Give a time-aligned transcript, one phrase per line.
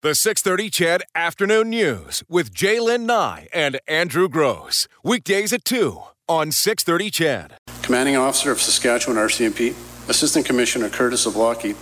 [0.00, 4.86] The 630 CHED Afternoon News with Jaylen Nye and Andrew Gross.
[5.02, 7.54] Weekdays at 2 on 630 CHED.
[7.82, 9.74] Commanding Officer of Saskatchewan RCMP,
[10.08, 11.74] Assistant Commissioner Curtis Zablocki,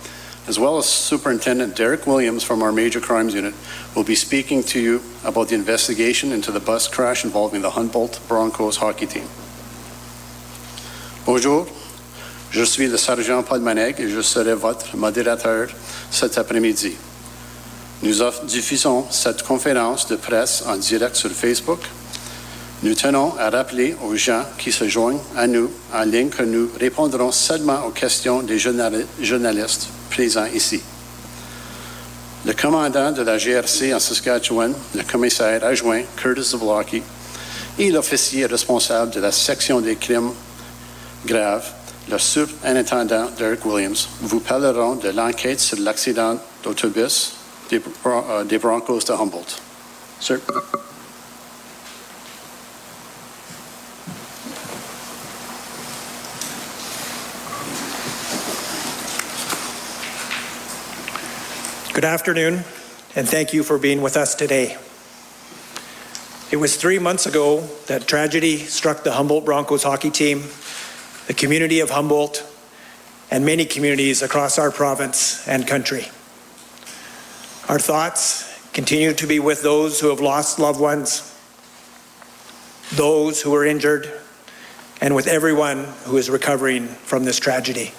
[0.47, 3.53] as well as Superintendent Derek Williams from our Major Crimes Unit,
[3.95, 8.19] will be speaking to you about the investigation into the bus crash involving the Humboldt
[8.27, 9.27] Broncos hockey team.
[11.23, 11.67] Bonjour,
[12.49, 15.69] je suis le sergent Paul Maneg et je serai votre modérateur
[16.09, 16.97] cet après-midi.
[18.03, 21.79] Nous diffusons cette conférence de presse en direct sur Facebook.
[22.83, 26.69] Nous tenons à rappeler aux gens qui se joignent à nous en ligne que nous
[26.79, 30.79] répondrons seulement aux questions des journalistes présents ici.
[32.45, 37.01] Le commandant de la GRC en Saskatchewan, le commissaire adjoint Curtis Zablocki,
[37.79, 40.31] et l'officier responsable de la section des crimes
[41.25, 41.71] graves,
[42.09, 47.36] le surintendant Derek Williams, vous parleront de l'enquête sur l'accident d'autobus
[47.69, 49.61] des, uh, des Broncos de Humboldt.
[50.19, 50.41] Sir.
[61.93, 62.63] Good afternoon,
[63.15, 64.77] and thank you for being with us today.
[66.51, 70.43] It was three months ago that tragedy struck the Humboldt Broncos hockey team,
[71.25, 72.45] the community of Humboldt,
[73.31, 76.07] and many communities across our province and country.
[77.69, 81.37] Our thoughts continue to be with those who have lost loved ones,
[82.93, 84.09] those who are injured,
[85.01, 87.91] and with everyone who is recovering from this tragedy.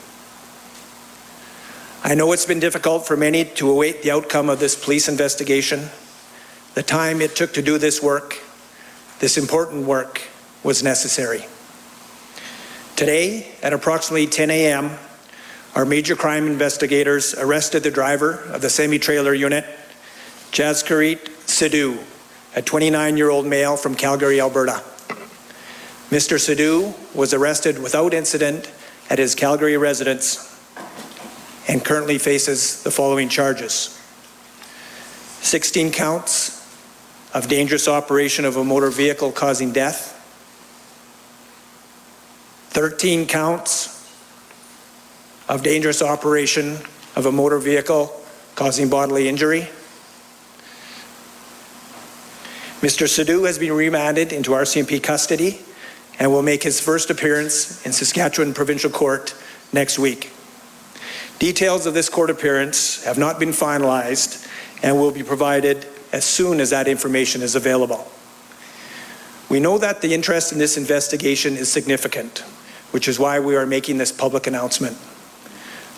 [2.02, 5.91] I know it's been difficult for many to await the outcome of this police investigation.
[6.72, 8.39] The time it took to do this work,
[9.19, 10.22] this important work,
[10.62, 11.44] was necessary.
[12.96, 14.98] Today, at approximately 10 a.m.,
[15.78, 19.64] our major crime investigators arrested the driver of the semi trailer unit,
[20.50, 22.02] Jaskirat Sidhu,
[22.56, 24.82] a 29 year old male from Calgary, Alberta.
[26.10, 26.34] Mr.
[26.36, 28.72] Sidhu was arrested without incident
[29.08, 30.61] at his Calgary residence
[31.68, 33.96] and currently faces the following charges
[35.42, 36.58] 16 counts
[37.33, 40.17] of dangerous operation of a motor vehicle causing death,
[42.70, 43.98] 13 counts
[45.48, 46.79] of dangerous operation
[47.17, 48.14] of a motor vehicle
[48.55, 49.69] causing bodily injury.
[52.81, 53.09] Mr.
[53.09, 55.59] Sidhu has been remanded into RCMP custody
[56.19, 59.35] and will make his first appearance in Saskatchewan Provincial Court
[59.73, 60.33] next week.
[61.39, 64.47] Details of this court appearance have not been finalized
[64.83, 68.11] and will be provided as soon as that information is available.
[69.48, 72.41] We know that the interest in this investigation is significant,
[72.91, 74.97] which is why we are making this public announcement.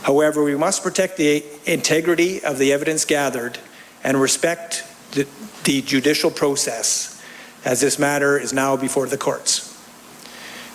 [0.03, 3.59] However, we must protect the integrity of the evidence gathered
[4.03, 5.27] and respect the,
[5.65, 7.22] the, judicial process
[7.65, 9.66] as this matter is now before the courts.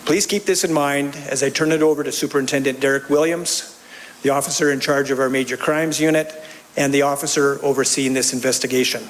[0.05, 3.81] Please keep this in mind as I turn it over to Superintendent Derek Williams,
[4.21, 6.31] the officer in charge of our major crimes unit,
[6.77, 9.09] and the officer overseeing this investigation.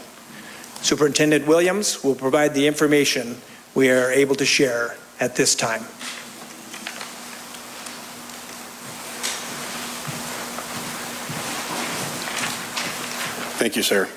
[0.82, 3.36] Superintendent Williams will provide the information
[3.74, 5.84] we are able to share at this time.
[13.66, 14.08] Thank you, sir.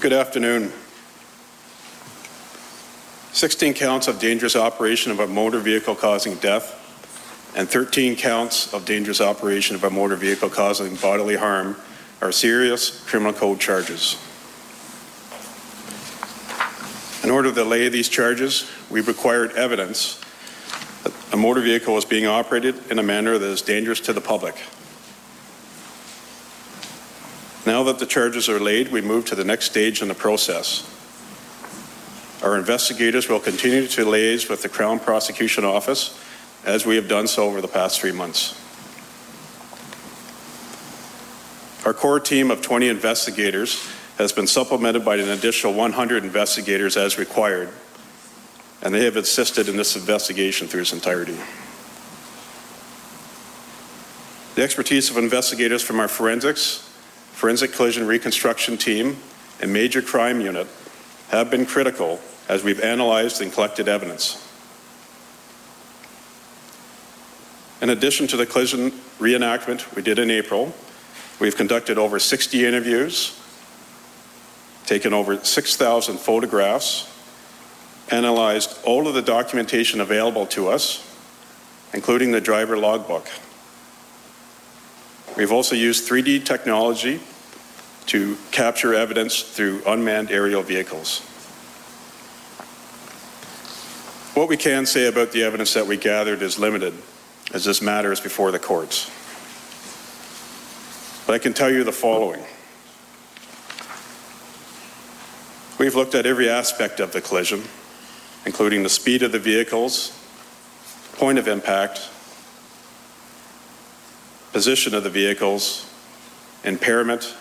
[0.00, 0.72] Good afternoon.
[3.32, 6.72] 16 counts of dangerous operation of a motor vehicle causing death
[7.54, 11.76] and 13 counts of dangerous operation of a motor vehicle causing bodily harm
[12.22, 14.16] are serious criminal code charges.
[17.22, 20.18] In order to lay these charges, we required evidence
[21.02, 24.22] that a motor vehicle was being operated in a manner that is dangerous to the
[24.22, 24.56] public.
[27.68, 30.88] Now that the charges are laid, we move to the next stage in the process.
[32.42, 36.18] Our investigators will continue to liaise with the Crown Prosecution Office
[36.64, 38.58] as we have done so over the past three months.
[41.84, 43.86] Our core team of 20 investigators
[44.16, 47.68] has been supplemented by an additional 100 investigators as required,
[48.80, 51.36] and they have assisted in this investigation through its entirety.
[54.54, 56.87] The expertise of investigators from our forensics,
[57.38, 59.16] forensic collision reconstruction team,
[59.60, 60.66] and major crime unit
[61.28, 62.18] have been critical
[62.48, 64.44] as we've analyzed and collected evidence.
[67.80, 68.90] In addition to the collision
[69.20, 70.74] reenactment we did in April,
[71.38, 73.40] we've conducted over 60 interviews,
[74.84, 77.08] taken over 6,000 photographs,
[78.10, 81.08] analyzed all of the documentation available to us,
[81.94, 83.28] including the driver logbook.
[85.36, 87.20] We've also used 3D technology
[88.06, 91.20] to capture evidence through unmanned aerial vehicles.
[94.34, 96.94] What we can say about the evidence that we gathered is limited,
[97.52, 99.10] as this matter is before the courts.
[101.26, 102.42] But I can tell you the following.
[105.78, 107.62] We've looked at every aspect of the collision,
[108.46, 110.18] including the speed of the vehicles,
[111.14, 112.08] point of impact,
[114.52, 115.88] position of the vehicles,
[116.64, 117.34] impairment,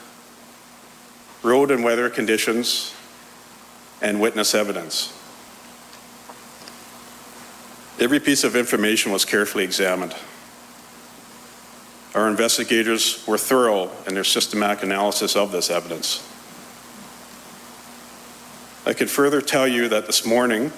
[1.43, 2.93] road and weather conditions,
[4.01, 5.13] and witness evidence.
[7.99, 10.15] Every piece of information was carefully examined.
[12.13, 16.23] Our investigators were thorough in their systematic analysis of this evidence.
[18.85, 20.71] I can further tell you that this morning,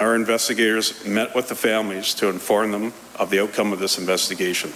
[0.00, 4.72] our investigators met with the families to inform them of the outcome of this investigation.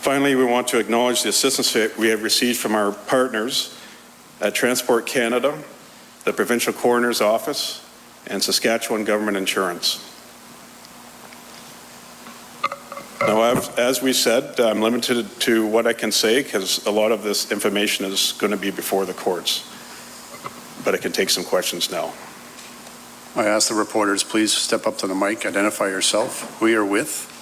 [0.00, 3.76] Finally, we want to acknowledge the assistance we have received from our partners
[4.40, 5.60] at Transport Canada,
[6.24, 7.84] the Provincial Coroner's Office,
[8.28, 10.04] and Saskatchewan Government Insurance.
[13.20, 17.10] Now, as, as we said, I'm limited to what I can say because a lot
[17.10, 19.64] of this information is going to be before the courts.
[20.84, 22.14] But I can take some questions now.
[23.34, 27.34] I ask the reporters, please step up to the mic, identify yourself, who you're with,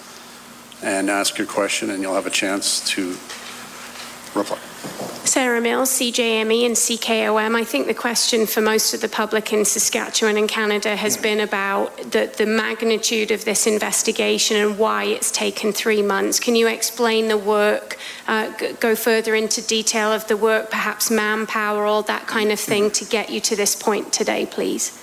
[0.82, 3.17] and ask your question, and you'll have a chance to
[4.34, 4.58] reply.
[5.26, 7.56] Sarah Mills, CJME and CKOM.
[7.56, 11.40] I think the question for most of the public in Saskatchewan and Canada has been
[11.40, 16.38] about the, the magnitude of this investigation and why it's taken three months.
[16.38, 17.99] Can you explain the work,
[18.29, 22.61] uh, g- go further into detail of the work, perhaps manpower, all that kind of
[22.61, 25.02] thing to get you to this point today, please?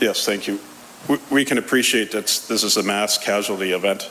[0.00, 0.60] Yes, thank you.
[1.08, 4.10] We, we can appreciate that this is a mass casualty event.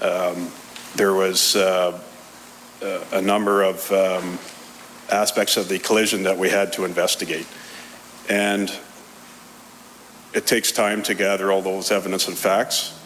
[0.00, 0.50] Um,
[0.94, 1.98] there was uh,
[2.82, 4.38] uh, a number of um,
[5.10, 7.46] aspects of the collision that we had to investigate.
[8.28, 8.70] And
[10.34, 12.98] it takes time to gather all those evidence and facts.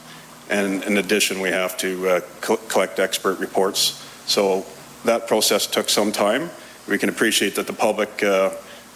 [0.48, 4.04] And in addition, we have to uh, co- collect expert reports.
[4.26, 4.66] So
[5.04, 6.50] that process took some time.
[6.88, 8.50] We can appreciate that the public uh,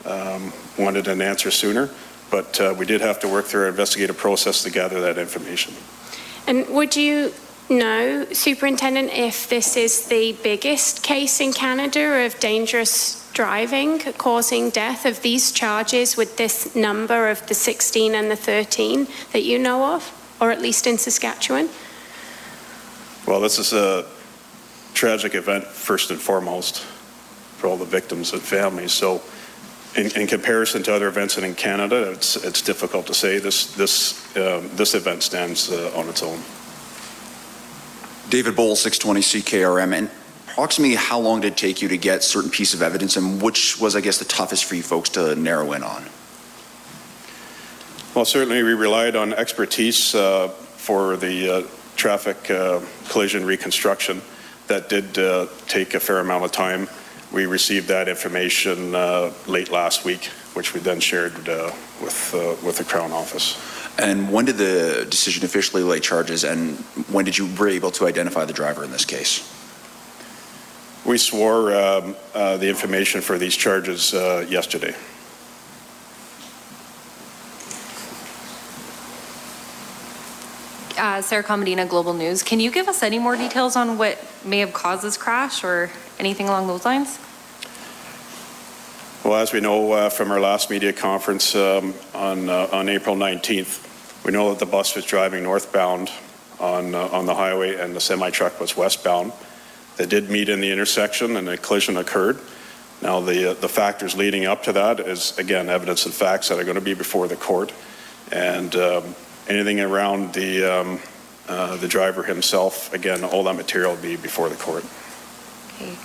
[0.04, 1.90] um, wanted an answer sooner,
[2.30, 5.74] but uh, we did have to work through our investigative process to gather that information.
[6.46, 7.32] And would you
[7.68, 15.06] know, Superintendent, if this is the biggest case in Canada of dangerous driving causing death
[15.06, 19.94] of these charges with this number of the 16 and the 13 that you know
[19.94, 21.68] of, or at least in Saskatchewan?
[23.26, 24.06] Well, this is a
[24.94, 26.80] tragic event, first and foremost,
[27.56, 28.92] for all the victims and families.
[28.92, 29.22] So,
[29.96, 33.38] in, in comparison to other events in Canada, it's, it's difficult to say.
[33.38, 36.40] This, this, um, this event stands uh, on its own.
[38.30, 39.92] David Bowl, 620 CKRM.
[39.92, 40.10] And
[40.48, 43.80] approximately how long did it take you to get certain piece of evidence, and which
[43.80, 46.04] was, I guess, the toughest for you folks to narrow in on?
[48.14, 51.62] Well, certainly we relied on expertise uh, for the uh,
[51.96, 54.22] traffic uh, collision reconstruction.
[54.68, 56.88] That did uh, take a fair amount of time.
[57.32, 60.24] We received that information uh, late last week,
[60.54, 61.72] which we then shared uh,
[62.02, 63.56] with, uh, with the Crown Office.
[63.98, 66.76] And when did the decision officially lay charges, and
[67.08, 69.48] when did you were able to identify the driver in this case?
[71.04, 74.94] We swore um, uh, the information for these charges uh, yesterday.
[80.98, 82.42] Uh, Sarah Komadina, Global News.
[82.42, 85.90] Can you give us any more details on what may have caused this crash or
[86.20, 87.18] anything along those lines?
[89.24, 93.16] Well, as we know uh, from our last media conference um, on, uh, on April
[93.16, 96.10] 19th, we know that the bus was driving northbound
[96.58, 99.32] on, uh, on the highway and the semi truck was westbound.
[99.96, 102.38] They did meet in the intersection and a collision occurred.
[103.02, 106.58] Now, the, uh, the factors leading up to that is, again, evidence and facts that
[106.58, 107.72] are going to be before the court.
[108.30, 109.14] And um,
[109.48, 111.00] anything around the, um,
[111.48, 114.84] uh, the driver himself, again, all that material will be before the court.
[115.74, 115.96] Okay.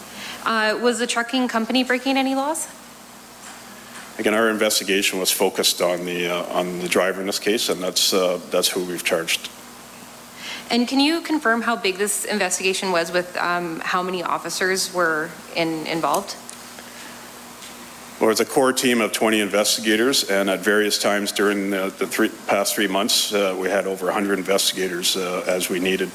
[0.46, 2.68] Uh, was the trucking company breaking any laws?
[4.18, 7.82] Again, our investigation was focused on the, uh, on the driver in this case, and
[7.82, 9.50] that's, uh, that's who we've charged.
[10.70, 15.30] And can you confirm how big this investigation was with um, how many officers were
[15.56, 16.36] in, involved?
[18.20, 22.08] Well, it's a core team of 20 investigators, and at various times during the, the
[22.08, 26.10] three, past three months, uh, we had over 100 investigators uh, as we needed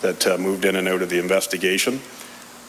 [0.00, 2.00] that uh, moved in and out of the investigation.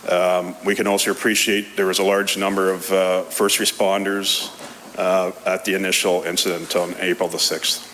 [0.09, 4.51] Um, we can also appreciate there was a large number of uh, first responders
[4.97, 7.91] uh, at the initial incident on April the 6th.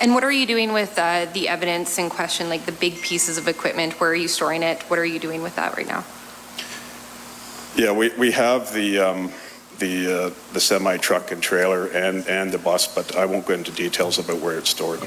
[0.00, 3.36] And what are you doing with uh, the evidence in question, like the big pieces
[3.36, 4.00] of equipment?
[4.00, 4.82] Where are you storing it?
[4.84, 6.04] What are you doing with that right now?
[7.74, 9.32] Yeah, we, we have the, um,
[9.80, 13.54] the, uh, the semi truck and trailer and, and the bus, but I won't go
[13.54, 15.00] into details about where it's stored.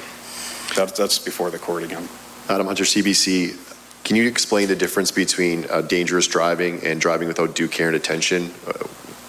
[0.76, 2.10] That, that's before the court again.
[2.50, 3.71] Adam Hunter, CBC.
[4.04, 7.96] Can you explain the difference between uh, dangerous driving and driving without due care and
[7.96, 8.52] attention?
[8.68, 8.74] Uh,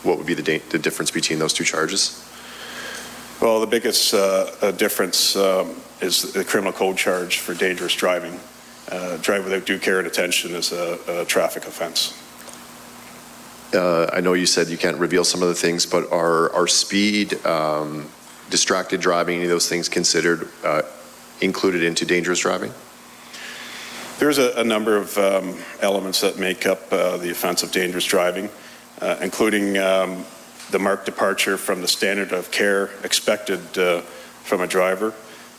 [0.02, 2.28] what would be the, da- the difference between those two charges?
[3.40, 8.38] Well, the biggest uh, uh, difference um, is the criminal code charge for dangerous driving.
[8.90, 12.18] Uh, drive without due care and attention is a, a traffic offense.
[13.74, 16.66] Uh, I know you said you can't reveal some of the things, but are, are
[16.66, 18.08] speed, um,
[18.50, 20.82] distracted driving, any of those things considered uh,
[21.40, 22.72] included into dangerous driving?
[24.22, 28.04] There's a, a number of um, elements that make up uh, the offense of dangerous
[28.04, 28.50] driving,
[29.00, 30.24] uh, including um,
[30.70, 34.02] the marked departure from the standard of care expected uh,
[34.44, 35.12] from a driver,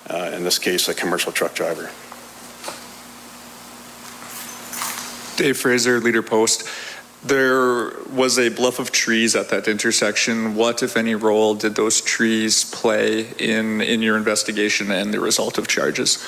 [0.10, 1.92] uh, in this case, a commercial truck driver.
[5.36, 6.66] Dave Fraser, Leader Post.
[7.22, 10.56] There was a bluff of trees at that intersection.
[10.56, 15.58] What, if any, role did those trees play in, in your investigation and the result
[15.58, 16.26] of charges?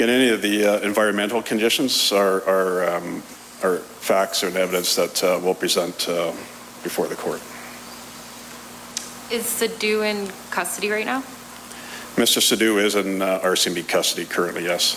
[0.00, 3.22] Again, any of the uh, environmental conditions are, are, um,
[3.62, 6.32] are facts and evidence that uh, we'll present uh,
[6.82, 7.42] before the court.
[9.30, 11.20] Is Sadu in custody right now?
[12.16, 12.40] Mr.
[12.40, 14.94] Sadu is in uh, RCMP custody currently, yes.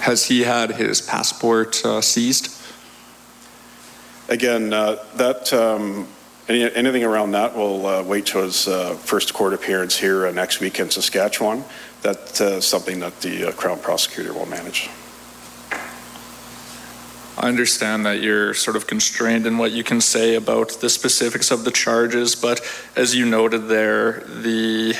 [0.00, 2.58] Has he had his passport uh, seized?
[4.30, 6.08] Again, uh, that um,
[6.48, 10.32] any, anything around that we'll uh, wait till his uh, first court appearance here uh,
[10.32, 11.64] next week in Saskatchewan.
[12.02, 14.90] That's uh, something that the uh, Crown prosecutor will manage.
[17.36, 21.50] I understand that you're sort of constrained in what you can say about the specifics
[21.50, 22.60] of the charges, but
[22.94, 24.94] as you noted there, the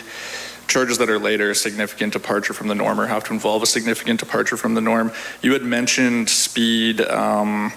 [0.66, 3.66] charges that are later a significant departure from the norm or have to involve a
[3.66, 5.12] significant departure from the norm.
[5.42, 7.72] You had mentioned speed, um,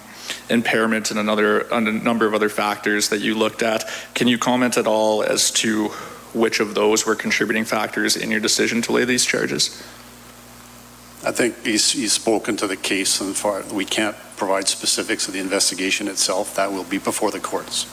[0.50, 3.86] impairment, and another a number of other factors that you looked at.
[4.13, 5.89] Can you comment at all as to
[6.34, 9.84] which of those were contributing factors in your decision to lay these charges?
[11.25, 15.34] I think he's, he's spoken to the case and far, we can't provide specifics of
[15.34, 16.56] the investigation itself.
[16.56, 17.86] That will be before the courts.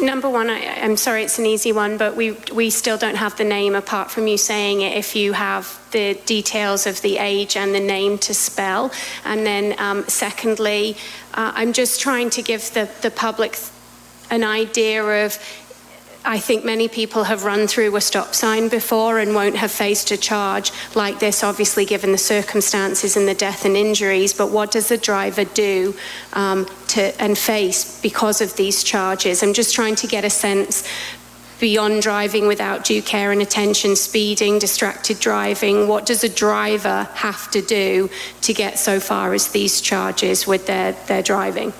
[0.00, 3.36] Number one, I, I'm sorry, it's an easy one, but we we still don't have
[3.36, 4.96] the name apart from you saying it.
[4.96, 8.90] If you have the details of the age and the name to spell,
[9.24, 10.96] and then um, secondly,
[11.34, 13.58] uh, I'm just trying to give the the public
[14.30, 15.38] an idea of.
[16.30, 20.12] I think many people have run through a stop sign before and won't have faced
[20.12, 24.32] a charge like this, obviously, given the circumstances and the death and injuries.
[24.32, 25.92] But what does the driver do
[26.32, 29.42] um, to, and face because of these charges?
[29.42, 30.88] I'm just trying to get a sense
[31.58, 35.88] beyond driving without due care and attention, speeding, distracted driving.
[35.88, 38.08] What does a driver have to do
[38.42, 41.72] to get so far as these charges with their, their driving?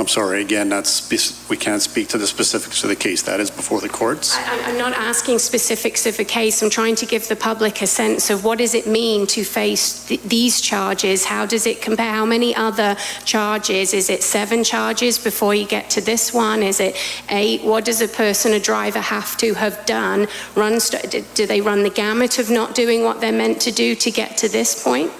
[0.00, 1.10] I'm sorry, again, that's,
[1.50, 3.20] we can't speak to the specifics of the case.
[3.22, 4.34] That is before the courts.
[4.34, 6.62] I, I'm not asking specifics of a case.
[6.62, 10.06] I'm trying to give the public a sense of what does it mean to face
[10.06, 11.26] th- these charges?
[11.26, 12.10] How does it compare?
[12.10, 13.92] How many other charges?
[13.92, 16.62] Is it seven charges before you get to this one?
[16.62, 16.96] Is it
[17.28, 17.62] eight?
[17.62, 20.28] What does a person, a driver, have to have done?
[20.54, 20.80] Run?
[20.80, 23.94] St- do- do they run the gamut of not doing what they're meant to do
[23.96, 25.12] to get to this point?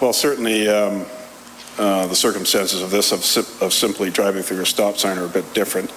[0.00, 1.04] Well, certainly, um,
[1.78, 5.28] uh, the circumstances of this, of, of simply driving through a stop sign, are a
[5.28, 5.92] bit different.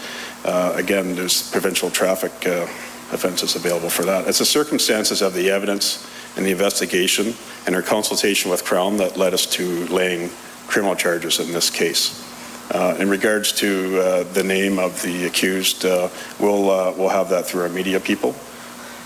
[0.46, 2.68] Uh, again, there's provincial traffic uh,
[3.12, 4.28] offenses available for that.
[4.28, 6.08] It's the circumstances of the evidence
[6.38, 7.34] and the investigation
[7.66, 10.30] and our consultation with Crown that led us to laying
[10.68, 12.28] criminal charges in this case.
[12.72, 16.08] Uh, in regards to uh, the name of the accused, uh,
[16.40, 18.34] we'll uh, we'll have that through our media people.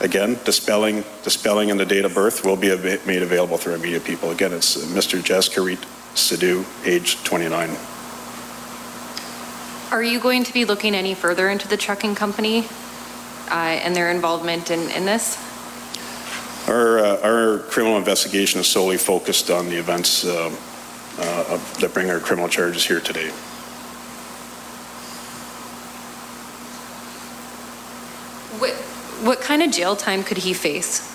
[0.01, 1.03] Again, the spelling,
[1.72, 2.67] and the date of birth will be
[3.08, 4.29] made available through our media people.
[4.29, 5.20] Again, it's Mr.
[5.20, 5.84] Jaskirat
[6.16, 7.76] Sidhu, age 29.
[9.92, 12.66] Are you going to be looking any further into the trucking company
[13.50, 15.38] uh, and their involvement in, in this?
[16.68, 20.56] Our, uh, our criminal investigation is solely focused on the events uh,
[21.20, 23.30] uh, that bring our criminal charges here today.
[28.60, 28.74] What,
[29.24, 31.12] what kind of jail time could he face?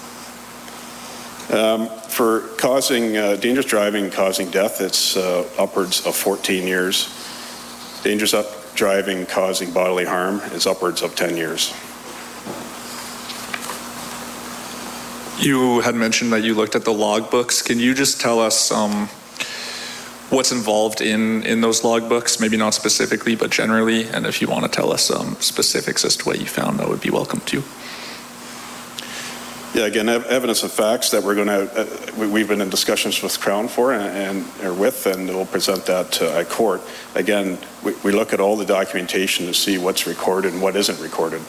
[1.52, 7.08] Um, For causing, uh, dangerous driving causing death, it's uh, upwards of 14 years.
[8.02, 11.72] Dangerous up driving causing bodily harm is upwards of 10 years.
[15.38, 17.64] You had mentioned that you looked at the logbooks.
[17.64, 19.08] Can you just tell us um,
[20.30, 24.08] what's involved in in those logbooks, maybe not specifically, but generally.
[24.08, 26.88] And if you want to tell us some specifics as to what you found, that
[26.88, 27.62] would be welcome too.
[29.80, 31.86] Yeah, again, ev- evidence of facts that we're going to, uh,
[32.18, 35.86] we- we've been in discussions with Crown for and- and, or with, and we'll present
[35.86, 36.82] that uh, at court.
[37.14, 41.00] Again, we we look at all the documentation to see what's recorded and what isn't
[41.00, 41.40] recorded,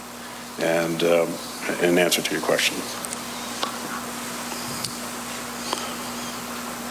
[0.59, 1.27] and um,
[1.81, 2.77] in answer to your question.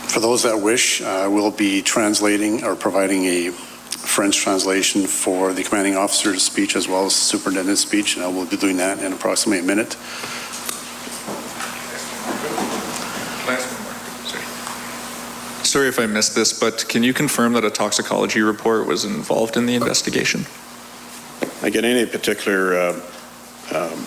[0.09, 5.62] For those that wish, uh, we'll be translating or providing a French translation for the
[5.62, 9.14] commanding officer's speech as well as superintendent's speech, and I will be doing that in
[9.14, 9.97] approximately a minute.
[15.70, 19.56] Sorry if I missed this, but can you confirm that a toxicology report was involved
[19.56, 20.44] in the investigation?
[21.62, 23.00] Again, any particular uh,
[23.72, 24.04] um,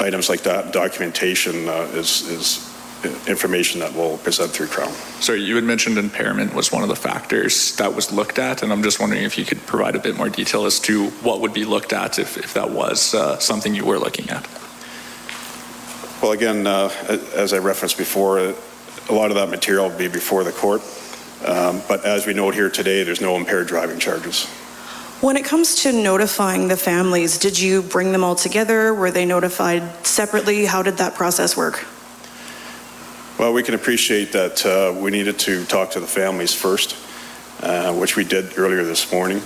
[0.00, 4.92] items like that, documentation uh, is is information that we'll present through Crown.
[5.20, 8.70] Sorry, you had mentioned impairment was one of the factors that was looked at, and
[8.70, 11.54] I'm just wondering if you could provide a bit more detail as to what would
[11.54, 14.46] be looked at if, if that was uh, something you were looking at.
[16.20, 16.90] Well, again, uh,
[17.34, 20.82] as I referenced before, a lot of that material will be before the court.
[21.44, 24.46] Um, But as we note here today, there's no impaired driving charges.
[25.20, 28.94] When it comes to notifying the families, did you bring them all together?
[28.94, 30.66] Were they notified separately?
[30.66, 31.84] How did that process work?
[33.38, 36.96] Well, we can appreciate that uh, we needed to talk to the families first,
[37.62, 39.42] uh, which we did earlier this morning.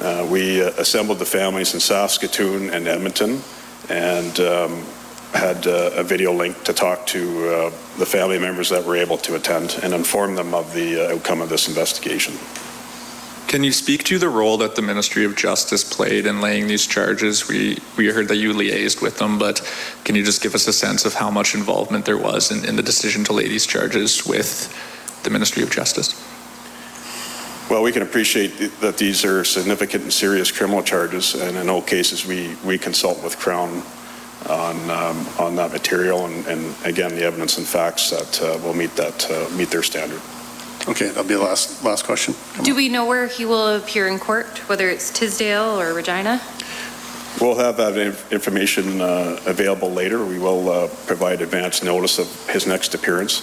[0.00, 3.42] Uh, We uh, assembled the families in Saskatoon and Edmonton
[3.88, 4.84] and um,
[5.32, 9.16] had uh, a video link to talk to uh, the family members that were able
[9.18, 12.34] to attend and inform them of the uh, outcome of this investigation.
[13.46, 16.86] Can you speak to the role that the Ministry of Justice played in laying these
[16.86, 17.48] charges?
[17.48, 19.60] We we heard that you liaised with them, but
[20.04, 22.76] can you just give us a sense of how much involvement there was in, in
[22.76, 24.72] the decision to lay these charges with
[25.24, 26.14] the Ministry of Justice?
[27.70, 31.82] Well, we can appreciate that these are significant and serious criminal charges, and in all
[31.82, 33.82] cases, we, we consult with Crown
[34.48, 38.74] on, um, on that material, and, and again, the evidence and facts that uh, will
[38.74, 40.20] meet that, uh, meet their standard.
[40.88, 42.34] Okay, that'll be the last, last question.
[42.62, 46.40] Do we know where he will appear in court, whether it's Tisdale or Regina?
[47.40, 47.96] We'll have that
[48.32, 50.24] information uh, available later.
[50.24, 53.42] We will uh, provide advance notice of his next appearance.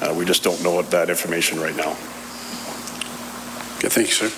[0.00, 1.90] Uh, We just don't know that information right now.
[3.78, 4.28] Okay, thank you, sir.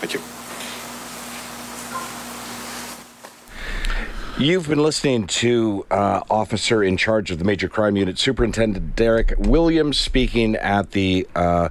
[0.00, 0.35] Thank you.
[4.38, 9.32] You've been listening to uh, Officer in Charge of the Major Crime Unit, Superintendent Derek
[9.38, 11.70] Williams, speaking at the uh,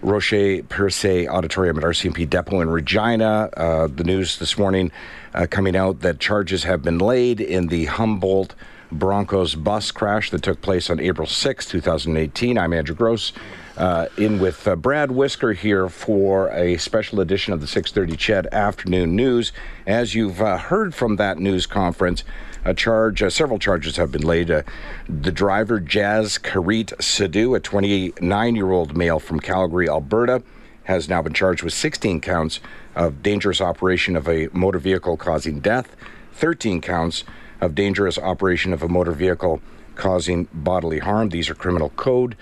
[0.00, 3.50] Rocher Perse Auditorium at RCMP Depot in Regina.
[3.54, 4.90] Uh, the news this morning
[5.34, 8.54] uh, coming out that charges have been laid in the Humboldt
[8.90, 12.56] Broncos bus crash that took place on April 6, 2018.
[12.56, 13.34] I'm Andrew Gross.
[13.76, 18.50] Uh, in with uh, Brad Whisker here for a special edition of the 6:30 Ched
[18.52, 19.50] Afternoon News.
[19.86, 22.22] As you've uh, heard from that news conference,
[22.66, 24.50] a charge, uh, several charges have been laid.
[24.50, 24.62] Uh,
[25.08, 30.42] the driver Jaskirat Sidhu, a 29-year-old male from Calgary, Alberta,
[30.84, 32.60] has now been charged with 16 counts
[32.94, 35.96] of dangerous operation of a motor vehicle causing death,
[36.34, 37.24] 13 counts
[37.62, 39.62] of dangerous operation of a motor vehicle
[39.94, 41.30] causing bodily harm.
[41.30, 42.36] These are criminal code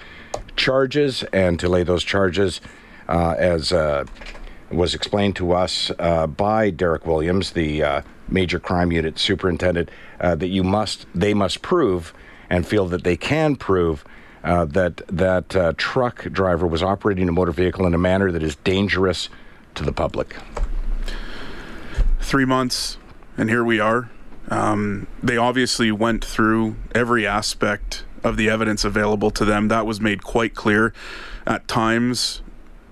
[0.56, 2.60] charges, and to lay those charges,
[3.08, 4.04] uh, as uh,
[4.70, 9.90] was explained to us uh, by Derek Williams, the uh, major crime unit superintendent,
[10.20, 12.12] uh, that you must, they must prove,
[12.48, 14.04] and feel that they can prove.
[14.42, 18.56] Uh, that that truck driver was operating a motor vehicle in a manner that is
[18.56, 19.28] dangerous
[19.74, 20.34] to the public.
[22.20, 22.96] Three months,
[23.36, 24.08] and here we are.
[24.48, 29.68] Um, they obviously went through every aspect of the evidence available to them.
[29.68, 30.92] That was made quite clear.
[31.46, 32.42] At times,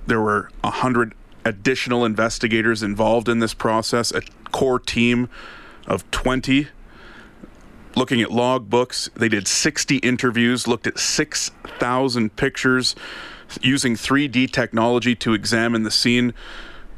[0.07, 1.15] there were a hundred
[1.45, 5.29] additional investigators involved in this process, a core team
[5.87, 6.69] of 20
[7.95, 9.11] looking at log books.
[9.15, 12.95] They did 60 interviews, looked at 6,000 pictures
[13.61, 16.35] using 3D technology to examine the scene.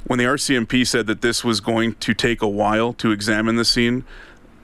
[0.06, 3.64] When the RCMP said that this was going to take a while to examine the
[3.64, 4.04] scene,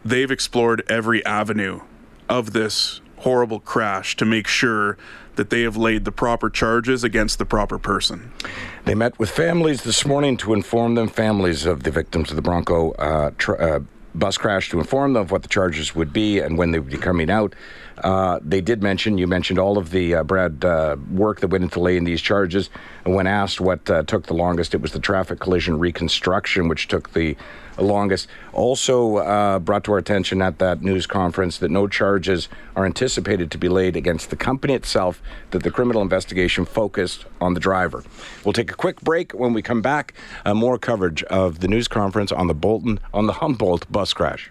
[0.05, 1.81] they've explored every avenue
[2.29, 4.97] of this horrible crash to make sure
[5.37, 8.33] that they have laid the proper charges against the proper person.
[8.85, 12.43] They met with families this morning to inform them, families of the victims of the
[12.43, 13.81] Bronco uh, tr- uh,
[14.15, 16.91] bus crash, to inform them of what the charges would be and when they would
[16.91, 17.55] be coming out.
[17.99, 21.65] Uh, they did mention, you mentioned all of the, uh, Brad, uh, work that went
[21.65, 22.71] into laying these charges.
[23.05, 26.89] And when asked what uh, took the longest, it was the traffic collision reconstruction, which
[26.89, 27.37] took the
[27.79, 28.29] longest.
[28.53, 33.51] Also uh, brought to our attention at that news conference that no charges are anticipated
[33.51, 38.03] to be laid against the company itself, that the criminal investigation focused on the driver.
[38.45, 39.33] We'll take a quick break.
[39.33, 40.15] When we come back,
[40.47, 44.51] more coverage of the news conference on the Bolton, on the Humboldt bus crash.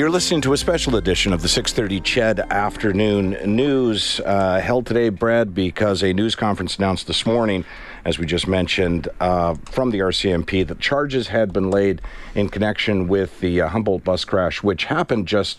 [0.00, 5.10] You're listening to a special edition of the 6:30 CHED Afternoon News, uh, held today,
[5.10, 7.66] Brad, because a news conference announced this morning,
[8.02, 12.00] as we just mentioned, uh, from the RCMP, that charges had been laid
[12.34, 15.58] in connection with the uh, Humboldt bus crash, which happened just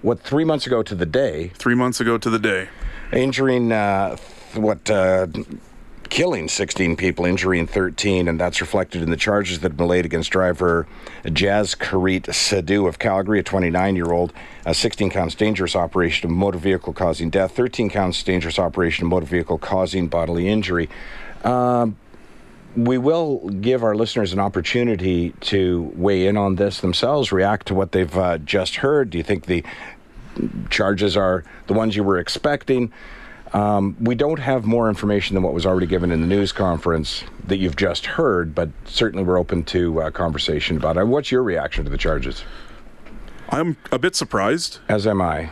[0.00, 1.48] what three months ago to the day.
[1.48, 2.68] Three months ago to the day,
[3.12, 4.16] injuring uh,
[4.54, 5.26] what uh,
[6.16, 10.06] killing 16 people, injuring 13, and that's reflected in the charges that have been laid
[10.06, 10.86] against driver
[11.24, 14.32] Jaskirat Sadhu of Calgary, a 29 year old,
[14.64, 19.10] a 16 counts dangerous operation of motor vehicle causing death, 13 counts dangerous operation of
[19.10, 20.88] motor vehicle causing bodily injury.
[21.44, 21.98] Um,
[22.74, 27.74] we will give our listeners an opportunity to weigh in on this themselves, react to
[27.74, 29.10] what they've uh, just heard.
[29.10, 29.62] Do you think the
[30.70, 32.90] charges are the ones you were expecting?
[33.52, 37.24] Um, we don't have more information than what was already given in the news conference
[37.46, 41.06] that you've just heard, but certainly we're open to uh, conversation about it.
[41.06, 42.44] What's your reaction to the charges?
[43.50, 44.80] I'm a bit surprised.
[44.88, 45.50] As am I.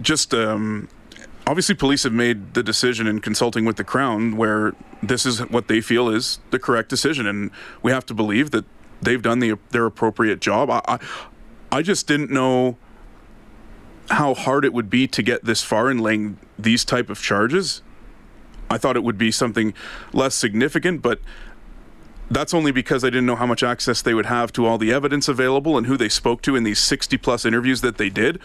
[0.00, 0.88] Just um,
[1.46, 5.68] obviously, police have made the decision in consulting with the Crown where this is what
[5.68, 7.50] they feel is the correct decision, and
[7.82, 8.64] we have to believe that
[9.02, 10.70] they've done the, their appropriate job.
[10.70, 10.98] I, I,
[11.70, 12.78] I just didn't know
[14.10, 17.82] how hard it would be to get this far in laying these type of charges.
[18.70, 19.74] I thought it would be something
[20.12, 21.20] less significant, but
[22.30, 24.92] that's only because I didn't know how much access they would have to all the
[24.92, 28.40] evidence available and who they spoke to in these 60 plus interviews that they did.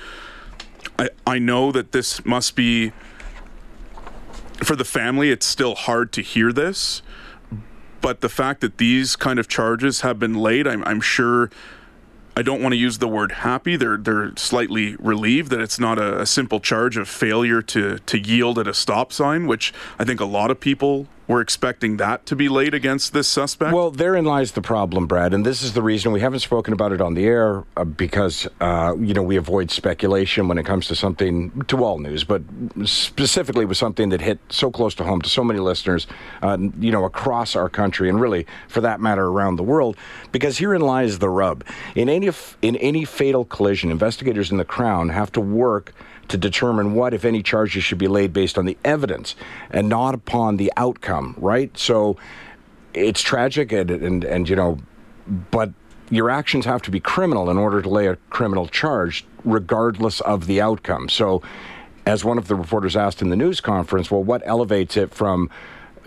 [0.98, 2.91] I, I know that this must be,
[4.63, 7.02] for the family, it's still hard to hear this,
[8.02, 11.50] but the fact that these kind of charges have been laid, I'm, I'm sure
[12.39, 13.75] I don't want to use the word happy.
[13.75, 18.17] They're they're slightly relieved that it's not a, a, simple charge of failure to to
[18.17, 22.26] yield at a stop sign, which I think a lot of people were expecting that
[22.26, 23.72] to be laid against this suspect.
[23.72, 26.92] Well, therein lies the problem, Brad, and this is the reason we haven't spoken about
[26.92, 30.88] it on the air uh, because uh, you know we avoid speculation when it comes
[30.88, 32.42] to something to all news, but
[32.84, 36.08] specifically with something that hit so close to home to so many listeners,
[36.42, 39.96] uh, you know, across our country and really, for that matter, around the world.
[40.32, 41.63] Because herein lies the rub:
[41.94, 42.32] in any
[42.63, 45.94] in any fatal collision, investigators in the Crown have to work
[46.30, 49.36] to determine what, if any, charges should be laid based on the evidence
[49.70, 51.76] and not upon the outcome, right?
[51.78, 52.18] So
[52.94, 54.80] it's tragic and, and, and you know,
[55.52, 55.72] but
[56.10, 60.48] your actions have to be criminal in order to lay a criminal charge, regardless of
[60.48, 61.10] the outcome.
[61.10, 61.42] So,
[62.06, 65.50] as one of the reporters asked in the news conference, well, what elevates it from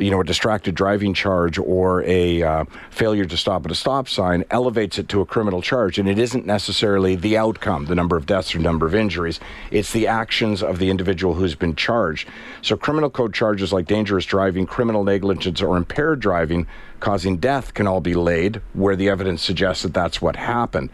[0.02, 4.08] you know, a distracted driving charge or a uh, failure to stop at a stop
[4.08, 5.98] sign elevates it to a criminal charge.
[5.98, 9.40] And it isn't necessarily the outcome, the number of deaths or number of injuries.
[9.70, 12.28] It's the actions of the individual who's been charged.
[12.62, 16.66] So criminal code charges like dangerous driving, criminal negligence, or impaired driving
[17.00, 20.88] causing death can all be laid where the evidence suggests that that's what happened.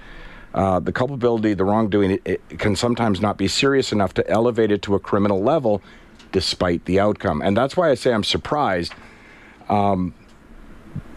[0.55, 4.73] Uh, the culpability, the wrongdoing, it, it can sometimes not be serious enough to elevate
[4.73, 5.83] it to a criminal level
[6.33, 7.43] despite the outcome.
[7.43, 8.95] And that's why I say I'm surprised
[9.69, 10.14] um,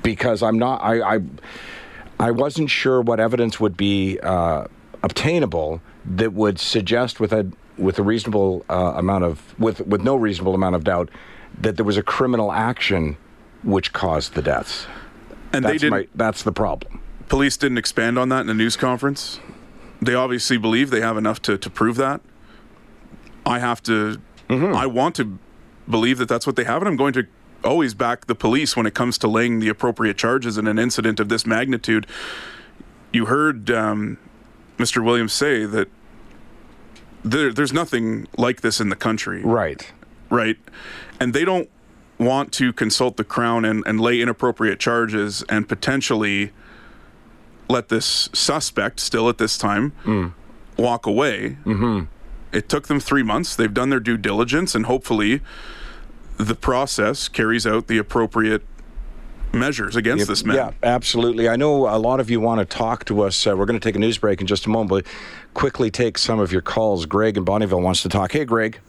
[0.04, 1.19] because I'm not, I, I,
[2.19, 4.65] I, wasn't sure what evidence would be uh,
[5.04, 10.15] obtainable that would suggest with a, with a reasonable uh, amount of, with, with no
[10.15, 11.10] reasonable amount of doubt
[11.60, 13.17] that there was a criminal action
[13.63, 14.88] which caused the deaths.
[15.54, 17.02] And that's they didn't, my, that's the problem.
[17.30, 19.39] Police didn't expand on that in a news conference.
[20.02, 22.21] They obviously believe they have enough to, to prove that.
[23.45, 24.19] I have to
[24.51, 24.75] Mm-hmm.
[24.75, 25.39] I want to
[25.89, 27.25] believe that that's what they have, and I'm going to
[27.63, 31.19] always back the police when it comes to laying the appropriate charges in an incident
[31.19, 32.05] of this magnitude.
[33.13, 34.17] You heard um,
[34.77, 35.03] Mr.
[35.03, 35.87] Williams say that
[37.23, 39.41] there, there's nothing like this in the country.
[39.43, 39.91] Right.
[40.29, 40.57] Right.
[41.19, 41.69] And they don't
[42.17, 46.51] want to consult the Crown and, and lay inappropriate charges and potentially
[47.69, 50.33] let this suspect, still at this time, mm.
[50.77, 51.57] walk away.
[51.65, 52.05] Mm-hmm.
[52.51, 53.55] It took them three months.
[53.55, 55.41] They've done their due diligence, and hopefully,
[56.37, 58.63] the process carries out the appropriate
[59.53, 60.55] measures against yeah, this man.
[60.55, 61.49] Yeah, absolutely.
[61.49, 63.45] I know a lot of you want to talk to us.
[63.45, 65.05] Uh, we're going to take a news break in just a moment, but
[65.53, 67.05] quickly take some of your calls.
[67.05, 68.31] Greg in Bonnyville wants to talk.
[68.31, 68.79] Hey, Greg.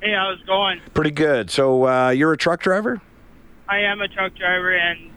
[0.00, 0.80] Hey, how's it going?
[0.92, 1.50] Pretty good.
[1.50, 3.00] So uh, you're a truck driver?
[3.68, 5.10] I am a truck driver, and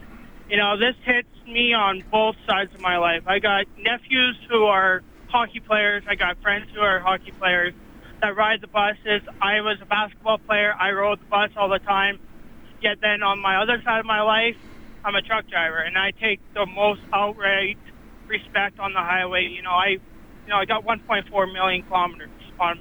[0.50, 3.24] you know this hits me on both sides of my life.
[3.28, 6.04] I got nephews who are hockey players.
[6.08, 7.74] I got friends who are hockey players
[8.22, 9.22] that ride the buses.
[9.42, 10.74] I was a basketball player.
[10.74, 12.20] I rode the bus all the time.
[12.82, 14.56] Yet then on my other side of my life,
[15.04, 17.78] I'm a truck driver, and I take the most outright
[18.28, 19.48] respect on the highway.
[19.48, 22.80] You know, I, you know, I got 1.4 million kilometers on,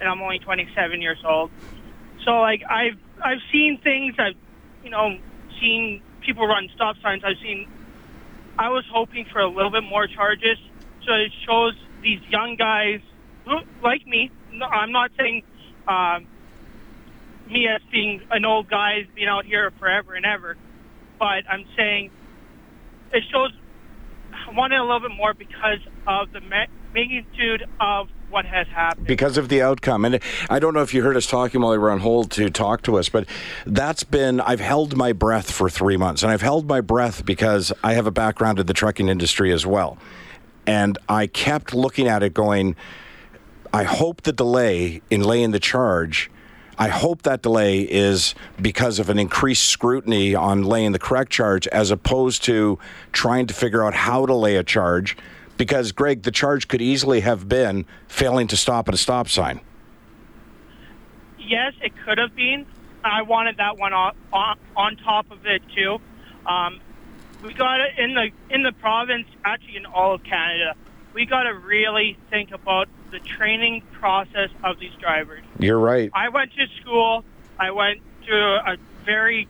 [0.00, 1.50] and I'm only 27 years old.
[2.24, 4.14] So like I've I've seen things.
[4.18, 4.36] I've
[4.82, 5.16] you know
[5.60, 7.22] seen people run stop signs.
[7.24, 7.68] I've seen.
[8.58, 10.58] I was hoping for a little bit more charges,
[11.06, 11.74] so it shows
[12.06, 13.00] these young guys
[13.82, 14.30] like me.
[14.62, 15.42] I'm not saying
[15.88, 16.26] um,
[17.50, 20.56] me as being an old guy, being out here forever and ever,
[21.18, 22.10] but I'm saying
[23.12, 23.50] it shows.
[24.32, 29.06] I wanted a little bit more because of the magnitude of what has happened.
[29.06, 30.04] because of the outcome.
[30.04, 32.50] And I don't know if you heard us talking while we were on hold to
[32.50, 33.26] talk to us, but
[33.64, 36.22] that's been, I've held my breath for three months.
[36.22, 39.64] And I've held my breath because I have a background in the trucking industry as
[39.64, 39.96] well.
[40.66, 42.76] And I kept looking at it going,
[43.72, 46.30] I hope the delay in laying the charge.
[46.78, 51.66] I hope that delay is because of an increased scrutiny on laying the correct charge
[51.68, 52.78] as opposed to
[53.12, 55.16] trying to figure out how to lay a charge.
[55.56, 59.60] Because, Greg, the charge could easily have been failing to stop at a stop sign.
[61.38, 62.66] yes, it could have been.
[63.04, 65.98] I wanted that one on, on, on top of it too.
[66.44, 66.80] Um,
[67.46, 70.74] we got it in the in the province, actually in all of Canada.
[71.14, 75.44] We got to really think about the training process of these drivers.
[75.58, 76.10] You're right.
[76.12, 77.24] I went to school.
[77.58, 79.48] I went to a very,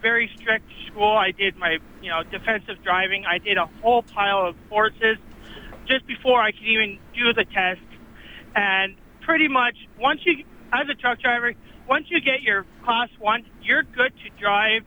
[0.00, 1.10] very strict school.
[1.10, 3.24] I did my, you know, defensive driving.
[3.26, 5.16] I did a whole pile of courses
[5.86, 7.80] just before I could even do the test.
[8.54, 11.54] And pretty much once you, as a truck driver,
[11.88, 14.84] once you get your class one, you're good to drive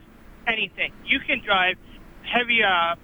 [0.48, 0.94] anything.
[1.06, 1.76] You can drive
[2.24, 2.96] heavy, uh,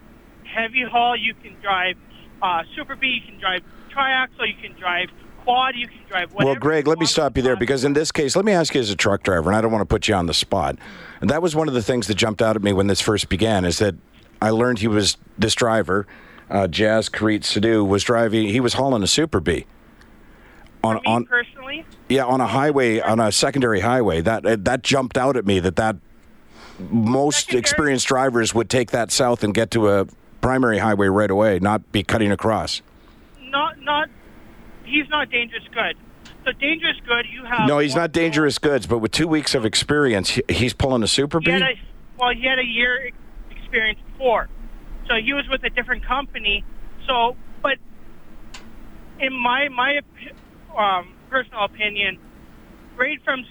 [0.44, 1.16] heavy haul.
[1.16, 1.98] You can drive
[2.42, 3.08] uh, Super B.
[3.08, 3.62] You can drive
[3.94, 4.48] triaxle.
[4.48, 5.10] You can drive
[5.44, 5.76] quad.
[5.76, 6.52] You can drive whatever.
[6.52, 8.82] Well, Greg, let me stop you there because in this case, let me ask you
[8.82, 10.78] as a truck driver, and I don't want to put you on the spot.
[11.22, 13.30] And that was one of the things that jumped out at me when this first
[13.30, 13.96] began is that
[14.42, 16.06] I learned he was this driver,
[16.50, 18.48] uh, Jaskirat Sadu, was driving.
[18.50, 19.66] He was hauling a Super B.
[20.84, 24.22] On, on personally, yeah, on a highway, on a secondary highway.
[24.22, 25.60] That uh, that jumped out at me.
[25.60, 25.98] That that
[26.80, 30.08] most experienced drivers would take that south and get to a
[30.42, 32.82] primary highway right away, not be cutting across.
[33.50, 34.10] not not
[34.86, 35.96] he's not dangerous good.
[36.46, 37.68] So dangerous good, you have.
[37.68, 41.08] No, he's not dangerous goods, but with two weeks of experience, he- he's pulling a
[41.08, 41.52] Super He B.
[41.52, 41.74] had a,
[42.18, 43.10] well, he had a year
[43.52, 44.48] experience before,
[45.08, 46.64] so he was with a different company.
[47.06, 47.78] So, but
[49.20, 50.00] in my my
[50.78, 52.18] um, personal opinion,
[52.96, 53.44] right from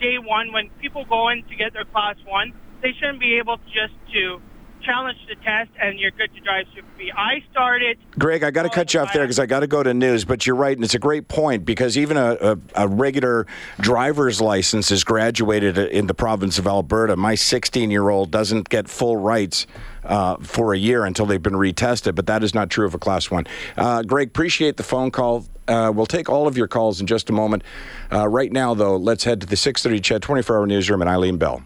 [0.00, 3.58] day one, when people go in to get their class one, they shouldn't be able
[3.72, 4.40] just to
[4.82, 7.12] challenge the test and you're good to drive Super B.
[7.16, 7.98] I started.
[8.18, 10.24] Greg, I got to cut you off there because I got to go to news.
[10.24, 13.46] But you're right, and it's a great point because even a, a, a regular
[13.80, 17.16] driver's license is graduated in the province of Alberta.
[17.16, 19.66] My 16 year old doesn't get full rights
[20.04, 22.98] uh, for a year until they've been retested, but that is not true of a
[22.98, 23.46] class one.
[23.76, 25.46] Uh, Greg, appreciate the phone call.
[25.68, 27.62] Uh, we'll take all of your calls in just a moment.
[28.12, 31.62] Uh, right now, though, let's head to the 6:30 Ched 24-hour newsroom and Eileen Bell.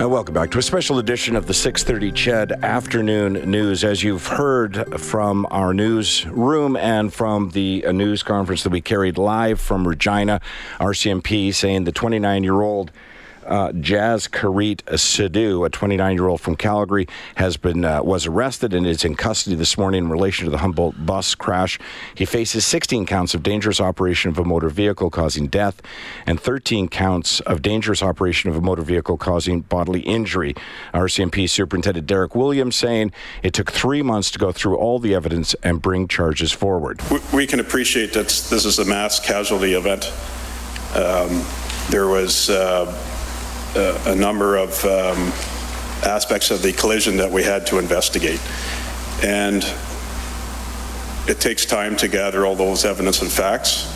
[0.00, 3.82] Uh, welcome back to a special edition of the 6:30 Ched Afternoon News.
[3.82, 9.18] As you've heard from our newsroom and from the uh, news conference that we carried
[9.18, 10.40] live from Regina,
[10.78, 12.92] RCMP saying the 29-year-old
[13.48, 19.14] uh, Jaskirat Sidhu, a 29-year-old from Calgary, has been uh, was arrested and is in
[19.14, 21.78] custody this morning in relation to the Humboldt bus crash.
[22.14, 25.80] He faces 16 counts of dangerous operation of a motor vehicle causing death
[26.26, 30.54] and 13 counts of dangerous operation of a motor vehicle causing bodily injury.
[30.92, 35.54] RCMP Superintendent Derek Williams saying it took three months to go through all the evidence
[35.62, 37.00] and bring charges forward.
[37.10, 40.12] We- We can appreciate that this is a mass casualty event.
[40.94, 41.44] Um,
[41.90, 42.84] There was uh,
[43.76, 45.32] a a number of um,
[46.04, 48.40] aspects of the collision that we had to investigate.
[49.22, 49.64] And
[51.26, 53.92] it takes time to gather all those evidence and facts.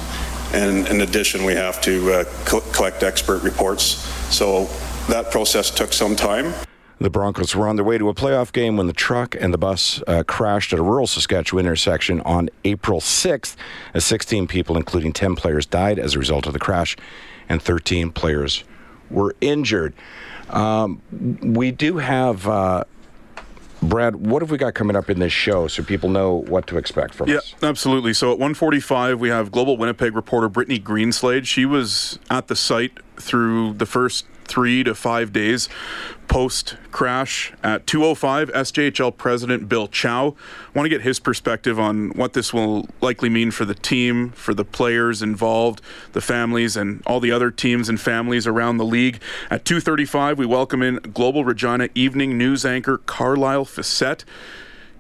[0.53, 3.85] And in addition, we have to uh, co- collect expert reports.
[4.35, 4.69] So
[5.09, 6.53] that process took some time.
[6.99, 9.59] The Broncos were on their way to a playoff game when the truck and the
[9.59, 13.57] bus uh, crashed at a rural Saskatchewan intersection on April 6th.
[13.95, 16.97] As 16 people, including 10 players, died as a result of the crash,
[17.49, 18.63] and 13 players
[19.13, 19.95] were injured.
[20.51, 21.01] Um,
[21.43, 22.85] we do have uh,
[23.83, 26.79] Brad, what have we got coming up in this show so people know what to
[26.79, 27.55] expect from yeah, us?
[27.63, 28.15] absolutely.
[28.15, 31.47] So at 1:45, we have Global Winnipeg reporter Brittany Greenslade.
[31.47, 35.69] She was at the site through the first three to five days
[36.33, 37.53] post crash.
[37.63, 40.35] At 2:05, SJHL President Bill Chow.
[40.73, 44.55] Want to get his perspective on what this will likely mean for the team, for
[44.55, 45.83] the players involved,
[46.15, 49.21] the families, and all the other teams and families around the league.
[49.51, 54.25] At 2:35, we welcome in Global Regina evening news anchor Carlisle Facette.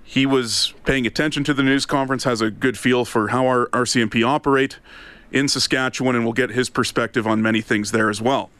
[0.04, 3.70] He was paying attention to the news conference, has a good feel for how our
[3.72, 4.76] RCMP operate
[5.30, 8.50] in Saskatchewan, and we'll get his perspective on many things there as well.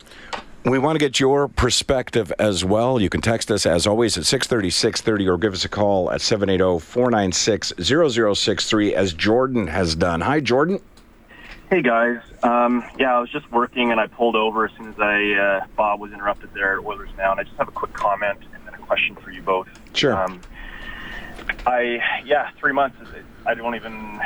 [0.65, 3.01] We want to get your perspective as well.
[3.01, 6.21] You can text us as always at 630 630 or give us a call at
[6.21, 10.21] 780 496 0063 as Jordan has done.
[10.21, 10.81] Hi, Jordan.
[11.69, 15.01] Hey guys, um, yeah, I was just working and I pulled over as soon as
[15.01, 17.95] I uh, Bob was interrupted there at Oilers Now, and I just have a quick
[17.95, 19.69] comment and then a question for you both.
[19.95, 20.15] Sure.
[20.15, 20.43] Um,
[21.67, 22.99] I yeah, three months.
[23.47, 24.21] I don't even.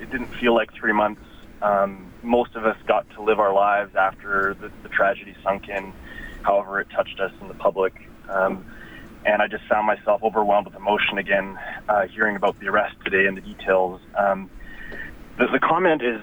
[0.00, 1.20] It didn't feel like three months.
[1.60, 5.92] Um, most of us got to live our lives after the, the tragedy sunk in.
[6.42, 7.92] However, it touched us in the public,
[8.28, 8.64] um,
[9.26, 13.26] and I just found myself overwhelmed with emotion again, uh, hearing about the arrest today
[13.26, 14.00] and the details.
[14.16, 14.50] Um,
[15.38, 16.20] the, the comment is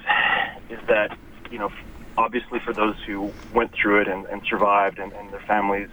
[0.70, 1.18] is that
[1.52, 1.70] you know
[2.18, 5.90] obviously for those who went through it and, and survived and, and their families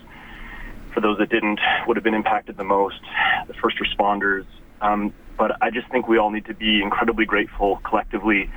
[0.92, 3.00] for those that didn't would have been impacted the most
[3.48, 4.44] the first responders
[4.80, 8.50] um, but I just think we all need to be incredibly grateful collectively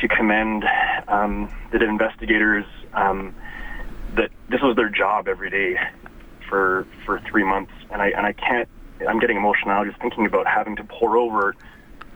[0.00, 0.64] to commend
[1.08, 3.34] um, the investigators um,
[4.16, 5.76] that this was their job every day
[6.48, 8.68] for for three months and I and I can't
[9.08, 11.54] I'm getting emotional just thinking about having to pour over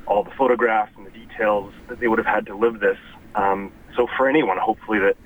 [0.06, 2.96] all the photographs and the details that they would have had to live this.
[3.34, 5.16] Um, so for anyone, hopefully that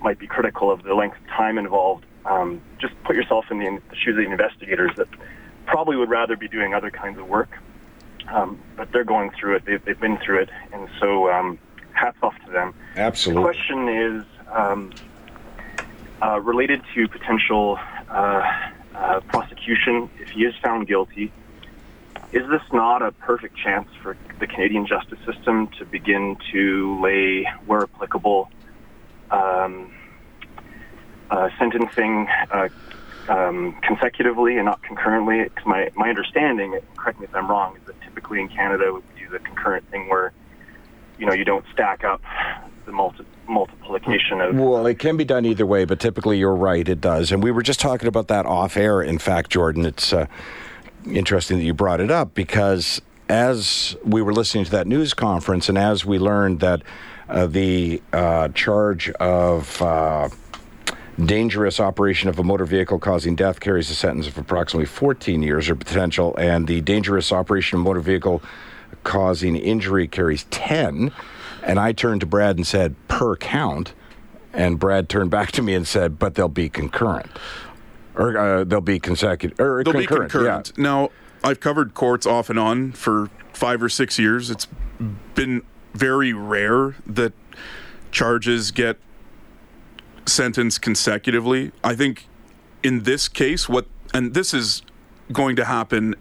[0.00, 3.66] might be critical of the length of time involved, um, just put yourself in the,
[3.66, 5.06] in the shoes of the investigators that
[5.66, 7.50] probably would rather be doing other kinds of work,
[8.32, 9.64] um, but they're going through it.
[9.64, 11.58] They've, they've been through it, and so um,
[11.94, 12.74] hats off to them.
[12.96, 13.42] Absolutely.
[13.42, 14.92] The question is um,
[16.22, 17.78] uh, related to potential
[18.08, 18.42] uh,
[18.94, 21.32] uh, prosecution if he is found guilty.
[22.32, 27.44] Is this not a perfect chance for the Canadian justice system to begin to lay,
[27.66, 28.50] where applicable,
[29.30, 29.92] um,
[31.30, 32.68] uh, sentencing uh,
[33.28, 35.46] um, consecutively and not concurrently?
[35.50, 39.00] 'Cause my, my understanding, correct me if I'm wrong, is that typically in Canada we
[39.20, 40.32] do the concurrent thing where,
[41.22, 42.20] you know, you don't stack up
[42.84, 46.86] the multi- multiplication of Well, it can be done either way, but typically you're right,
[46.88, 47.30] it does.
[47.30, 49.00] And we were just talking about that off air.
[49.00, 50.26] In fact, Jordan, it's uh,
[51.06, 55.68] interesting that you brought it up because as we were listening to that news conference
[55.68, 56.82] and as we learned that
[57.28, 60.28] uh, the uh, charge of uh,
[61.24, 65.70] dangerous operation of a motor vehicle causing death carries a sentence of approximately 14 years
[65.70, 68.42] or potential, and the dangerous operation of motor vehicle
[69.04, 71.12] causing injury carries 10.
[71.62, 73.94] And I turned to Brad and said, per count.
[74.52, 77.30] And Brad turned back to me and said, but they'll be concurrent.
[78.14, 79.58] Or uh, they'll be consecutive.
[79.58, 80.32] Or They'll concurrent.
[80.32, 80.78] be concurrent.
[80.78, 81.10] Now,
[81.42, 84.50] I've covered courts off and on for five or six years.
[84.50, 84.66] It's
[85.34, 85.62] been
[85.94, 87.32] very rare that
[88.10, 88.98] charges get
[90.26, 91.72] sentenced consecutively.
[91.82, 92.26] I think
[92.82, 94.82] in this case, what, and this is
[95.32, 96.14] going to happen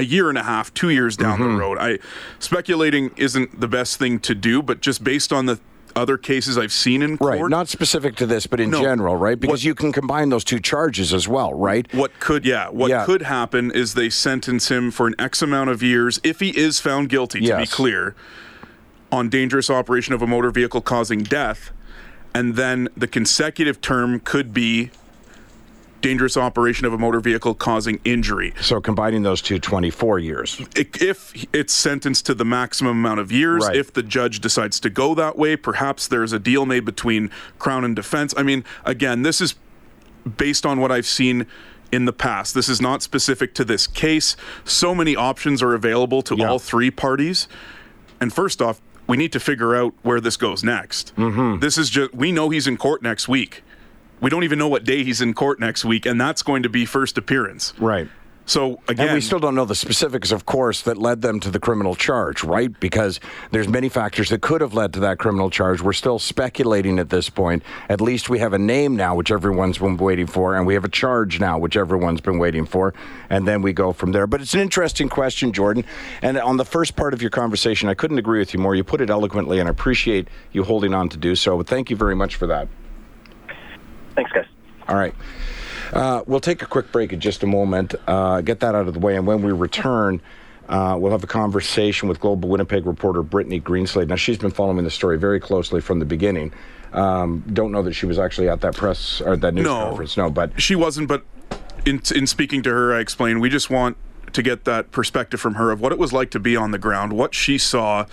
[0.00, 1.52] a year and a half, two years down Mm-hmm.
[1.52, 1.78] the road.
[1.78, 1.98] I
[2.38, 5.60] speculating isn't the best thing to do, but just based on the
[5.96, 8.80] other cases I've seen in court, Right, not specific to this, but in No.
[8.80, 9.38] general, right?
[9.38, 11.86] Because What- you can combine those two charges as well, right?
[11.92, 13.04] What could, yeah, what Yeah.
[13.04, 16.78] could happen is they sentence him for an X amount of years if he is
[16.80, 18.14] found guilty, to be clear,
[19.12, 21.70] on dangerous operation of a motor vehicle causing death.
[22.32, 24.90] And then the consecutive term could be
[26.00, 28.54] dangerous operation of a motor vehicle causing injury.
[28.60, 30.60] So combining those two, 24 years.
[30.74, 33.76] If it's sentenced to the maximum amount of years, Right.
[33.76, 37.84] if the judge decides to go that way, perhaps there's a deal made between Crown
[37.84, 38.34] and defense.
[38.36, 39.54] I mean, again, this is
[40.36, 41.46] based on what I've seen
[41.92, 42.54] in the past.
[42.54, 44.36] This is not specific to this case.
[44.64, 47.48] So many options are available to all three parties.
[48.20, 51.14] And first off, we need to figure out where this goes next.
[51.16, 51.58] Mm-hmm.
[51.58, 53.62] This is just, we know he's in court next week.
[54.20, 56.68] We don't even know what day he's in court next week, and that's going to
[56.68, 57.72] be first appearance.
[57.78, 58.08] Right.
[58.50, 61.52] So again, and we still don't know the specifics, of course, that led them to
[61.52, 62.80] the criminal charge, right?
[62.80, 63.20] Because
[63.52, 65.80] there's many factors that could have led to that criminal charge.
[65.80, 67.62] We're still speculating at this point.
[67.88, 70.84] At least we have a name now, which everyone's been waiting for, and we have
[70.84, 72.92] a charge now, which everyone's been waiting for,
[73.28, 74.26] and then we go from there.
[74.26, 75.84] But it's an interesting question, Jordan.
[76.20, 78.74] And on the first part of your conversation, I couldn't agree with you more.
[78.74, 81.56] You put it eloquently, and I appreciate you holding on to do so.
[81.56, 82.66] But thank you very much for that.
[84.14, 84.46] Thanks, guys.
[84.88, 85.14] All right.
[85.92, 88.94] Uh, we'll take a quick break in just a moment, uh, get that out of
[88.94, 90.20] the way, and when we return,
[90.68, 94.06] uh, we'll have a conversation with Global Winnipeg reporter Brittany Greenslade.
[94.08, 96.52] Now, she's been following the story very closely from the beginning.
[96.92, 99.86] Um, don't know that she was actually at that press or that news No.
[99.88, 100.16] conference.
[100.16, 101.24] No, but She wasn't, but
[101.86, 103.96] in, in speaking to her, I explained we just want
[104.32, 106.78] to get that perspective from her of what it was like to be on the
[106.78, 108.06] ground, what she saw,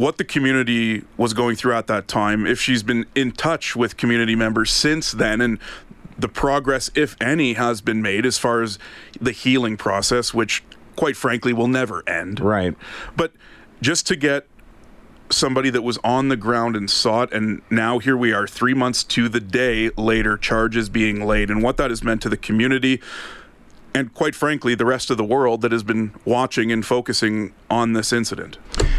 [0.00, 3.98] what the community was going through at that time, if she's been in touch with
[3.98, 5.58] community members since then, and
[6.18, 8.78] the progress, if any, has been made as far as
[9.20, 10.64] the healing process, which,
[10.96, 12.40] quite frankly, will never end.
[12.40, 12.74] Right.
[13.14, 13.34] But
[13.82, 14.46] just to get
[15.28, 18.72] somebody that was on the ground and saw it, and now here we are, three
[18.72, 22.38] months to the day later, charges being laid, and what that has meant to the
[22.38, 23.02] community,
[23.94, 27.92] and quite frankly, the rest of the world that has been watching and focusing on
[27.92, 28.58] this incident.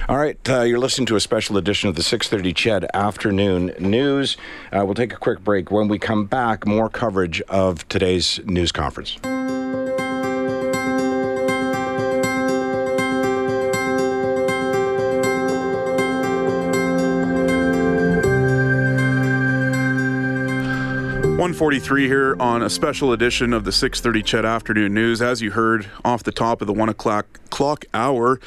[0.10, 4.38] All right, uh, you're listening to a special edition of the 6:30 CHED Afternoon News.
[4.72, 5.72] Uh, we'll take a quick break.
[5.72, 9.18] When we come back, more coverage of today's news conference.
[21.52, 25.22] One forty-three here on a special edition of the six thirty CHED Afternoon News.
[25.22, 28.40] As you heard off the top of the one o'clock clock hour,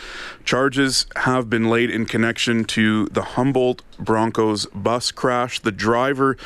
[0.47, 5.61] charges have been laid in connection to the Humboldt Broncos bus crash.
[5.61, 6.39] The driver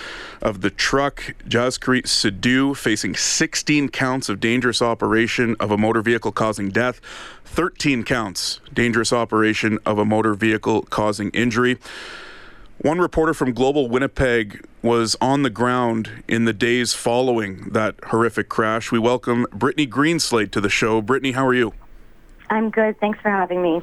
[0.43, 6.33] of the truck, Jaskirat Sidhu, facing 16 counts of dangerous operation of a motor vehicle
[6.33, 7.01] causing death,
[7.45, 11.79] 13 counts dangerous operation of a motor vehicle causing injury.
[12.81, 18.49] One reporter from Global Winnipeg was on the ground in the days following that horrific
[18.49, 18.93] crash.
[18.93, 21.03] We welcome Brittany Greenslade to the show.
[21.03, 21.73] Brittany, how are you?
[22.51, 22.97] I'm good.
[23.01, 23.83] Thanks for having me.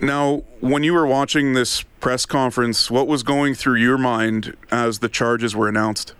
[0.00, 5.00] Now, when you were watching this press conference, what was going through your mind as
[5.00, 6.14] the charges were announced?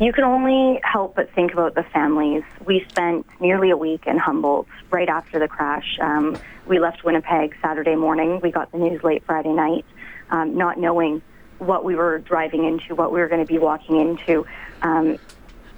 [0.00, 2.44] You can only help but think about the families.
[2.64, 5.98] We spent nearly a week in Humboldt right after the crash.
[6.00, 8.40] Um, we left Winnipeg Saturday morning.
[8.42, 9.84] We got the news late Friday night,
[10.30, 11.22] um, not knowing
[11.58, 14.46] what we were driving into, what we were going to be walking into.
[14.82, 15.18] Um,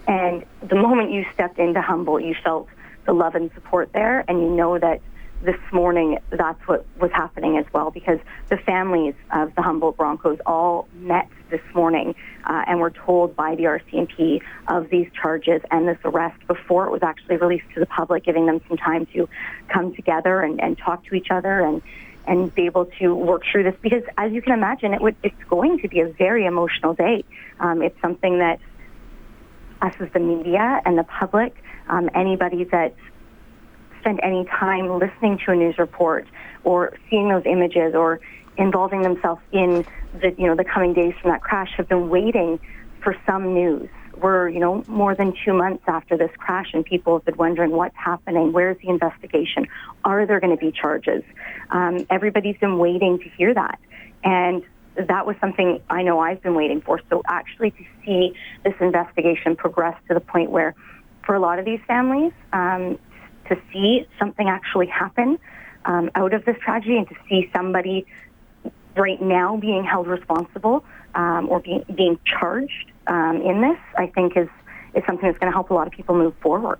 [0.06, 2.68] and the moment you stepped into Humboldt, you felt
[3.06, 5.00] the love and support there, and you know that
[5.42, 10.38] this morning that's what was happening as well because the families of the Humboldt Broncos
[10.44, 15.88] all met this morning uh, and were told by the RCMP of these charges and
[15.88, 19.28] this arrest before it was actually released to the public, giving them some time to
[19.68, 21.80] come together and, and talk to each other and
[22.30, 25.42] and be able to work through this because as you can imagine it would it's
[25.48, 27.24] going to be a very emotional day.
[27.58, 28.60] Um, it's something that
[29.82, 31.56] us as the media and the public,
[31.88, 32.94] um, anybody that
[33.98, 36.26] spent any time listening to a news report
[36.62, 38.20] or seeing those images or
[38.56, 39.84] involving themselves in
[40.20, 42.60] the you know the coming days from that crash have been waiting
[43.02, 43.88] for some news.
[44.20, 47.70] We're you know more than two months after this crash, and people have been wondering
[47.70, 48.52] what's happening.
[48.52, 49.66] Where's the investigation?
[50.04, 51.22] Are there going to be charges?
[51.70, 53.78] Um, everybody's been waiting to hear that,
[54.24, 54.62] and
[54.96, 57.00] that was something I know I've been waiting for.
[57.08, 60.74] So actually, to see this investigation progress to the point where,
[61.24, 62.98] for a lot of these families, um,
[63.48, 65.38] to see something actually happen
[65.84, 68.06] um, out of this tragedy and to see somebody
[68.96, 70.84] right now being held responsible
[71.14, 74.48] um, or being, charged um, in this, I think is,
[74.94, 76.78] is something that's going to help a lot of people move forward.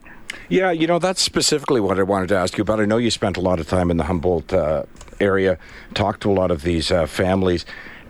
[0.49, 2.81] Yeah, you know, that's specifically what I wanted to ask you about.
[2.81, 4.85] I know you spent a lot of time in the Humboldt uh,
[5.21, 5.59] area,
[5.95, 7.65] talked to a lot of these uh, families.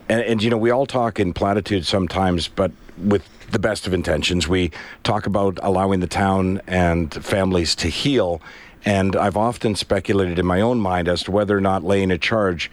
[0.08, 3.94] And, and, you know, we all talk in platitudes sometimes, but with the best of
[3.94, 4.48] intentions.
[4.48, 4.70] We
[5.02, 8.40] talk about allowing the town and families to heal.
[8.84, 12.18] And I've often speculated in my own mind as to whether or not laying a
[12.18, 12.70] charge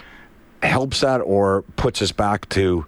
[0.64, 2.86] helps that or puts us back to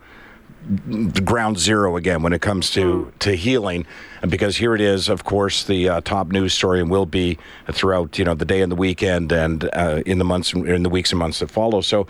[1.24, 3.86] ground zero again when it comes to, to healing.
[4.22, 7.38] And because here it is, of course, the uh, top news story and will be
[7.72, 10.90] throughout, you know, the day and the weekend and uh, in the months, in the
[10.90, 11.82] weeks and months that follow.
[11.82, 12.08] So,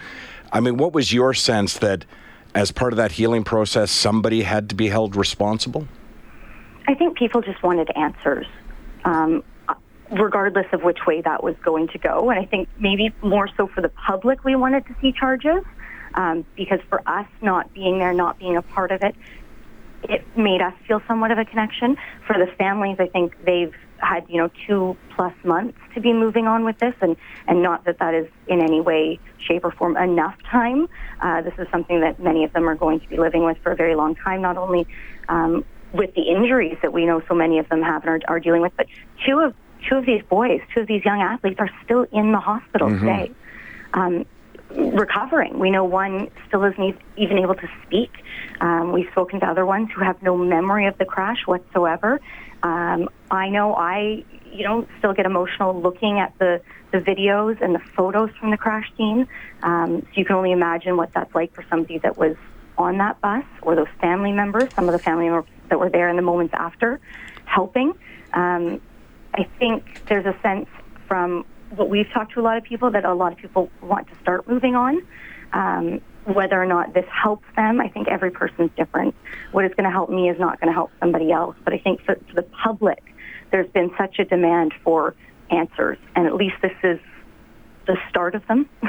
[0.52, 2.06] I mean, what was your sense that
[2.54, 5.88] as part of that healing process, somebody had to be held responsible?
[6.88, 8.48] I think people just wanted answers,
[9.06, 9.44] um,
[10.12, 12.30] regardless of which way that was going to go.
[12.32, 15.64] And I think maybe more so for the public, we wanted to see charges
[16.20, 19.16] um, because for us, not being there, not being a part of it,
[20.04, 21.96] it made us feel somewhat of a connection.
[22.28, 26.46] For the families, I think they've had you know two plus months to be moving
[26.46, 27.16] on with this, and
[27.48, 30.88] and not that that is in any way, shape, or form enough time.
[31.22, 33.72] Uh, this is something that many of them are going to be living with for
[33.72, 34.42] a very long time.
[34.42, 34.88] Not only
[35.30, 35.64] um,
[35.94, 38.62] with the injuries that we know so many of them have and are, are dealing
[38.62, 38.88] with, but
[39.26, 39.54] two of
[39.88, 43.00] two of these boys, two of these young athletes, are still in the hospital Mhm.
[43.00, 43.32] today.
[43.94, 44.26] Um,
[44.70, 45.58] recovering.
[45.60, 48.12] We know one still isn't even able to speak.
[48.62, 52.20] Um, we've spoken to other ones who have no memory of the crash whatsoever.
[52.62, 56.62] Um, I know I, you know, still get emotional looking at the,
[56.92, 59.28] the videos and the photos from the crash scene.
[59.64, 62.36] Um, so you can only imagine what that's like for somebody that was
[62.78, 66.10] on that bus or those family members, some of the family members that were there
[66.10, 67.00] in the moments after
[67.46, 67.94] helping.
[68.34, 68.82] Um,
[69.34, 70.68] I think there's a sense
[71.08, 71.46] from
[71.76, 74.16] what we've talked to a lot of people that a lot of people want to
[74.22, 75.06] start moving on.
[75.54, 79.16] Um, whether or not this helps them, I think every person's different.
[79.52, 81.56] What is going to help me is not going to help somebody else.
[81.64, 83.04] But I think for, for the public,
[83.52, 85.16] there's been such a demand for
[85.50, 87.00] answers, and at least this is
[87.88, 88.70] the start of them.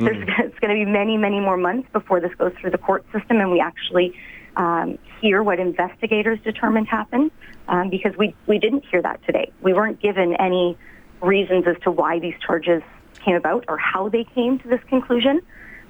[0.00, 3.04] there's, it's going to be many, many more months before this goes through the court
[3.12, 4.14] system, and we actually
[4.56, 7.30] um, hear what investigators determined happened,
[7.68, 9.50] um, because we we didn't hear that today.
[9.62, 10.76] We weren't given any
[11.24, 12.82] reasons as to why these charges
[13.24, 15.40] came about or how they came to this conclusion.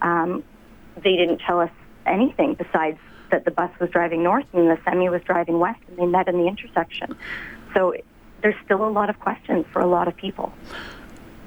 [0.03, 0.45] Um,
[0.97, 1.71] they didn't tell us
[2.07, 2.99] anything besides
[3.31, 6.29] that the bus was driving north and the semi was driving west and they met
[6.29, 7.17] in the intersection.
[7.73, 7.95] So
[8.43, 10.53] there's still a lot of questions for a lot of people.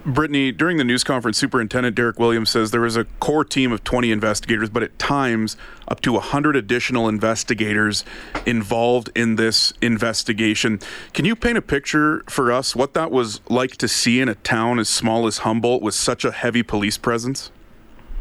[0.08, 3.84] Brittany, during the news conference, Superintendent Derek Williams says there was a core team of
[3.84, 5.58] 20 investigators, but at times
[5.89, 8.05] up to 100 additional investigators
[8.45, 10.80] involved in this investigation.
[11.12, 14.36] Can you paint a picture for us what that was like to see in a
[14.36, 17.51] town as small as Humboldt with such a heavy police presence?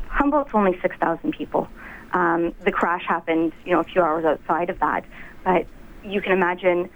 [0.08, 1.68] Humboldt's only 6,000 people.
[2.14, 5.04] Um, the crash happened, you know, a few hours outside of that,
[5.44, 5.68] but
[6.02, 6.90] you can imagine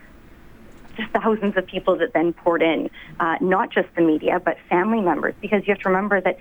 [0.97, 5.01] just thousands of people that then poured in, uh, not just the media, but family
[5.01, 6.39] members, because you have to remember that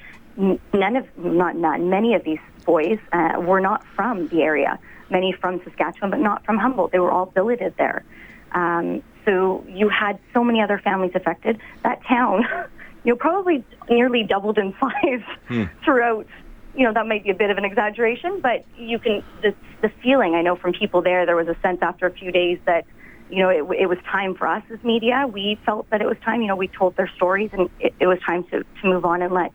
[0.73, 4.79] none of, not none, many of these boys uh, were not from the area.
[5.09, 6.91] Many from Saskatchewan, but not from Humboldt.
[6.91, 8.03] They were all billeted there.
[8.51, 11.59] Um, so you had so many other families affected.
[11.83, 12.45] That town,
[13.03, 15.63] you know, probably nearly doubled in size hmm.
[15.83, 16.27] throughout.
[16.75, 19.89] You know, that might be a bit of an exaggeration, but you can the the
[20.01, 21.25] feeling I know from people there.
[21.25, 22.85] There was a sense after a few days that
[23.29, 25.25] you know, it, it was time for us as media.
[25.31, 26.41] We felt that it was time.
[26.41, 29.21] You know, we told their stories, and it, it was time to, to move on
[29.21, 29.51] and let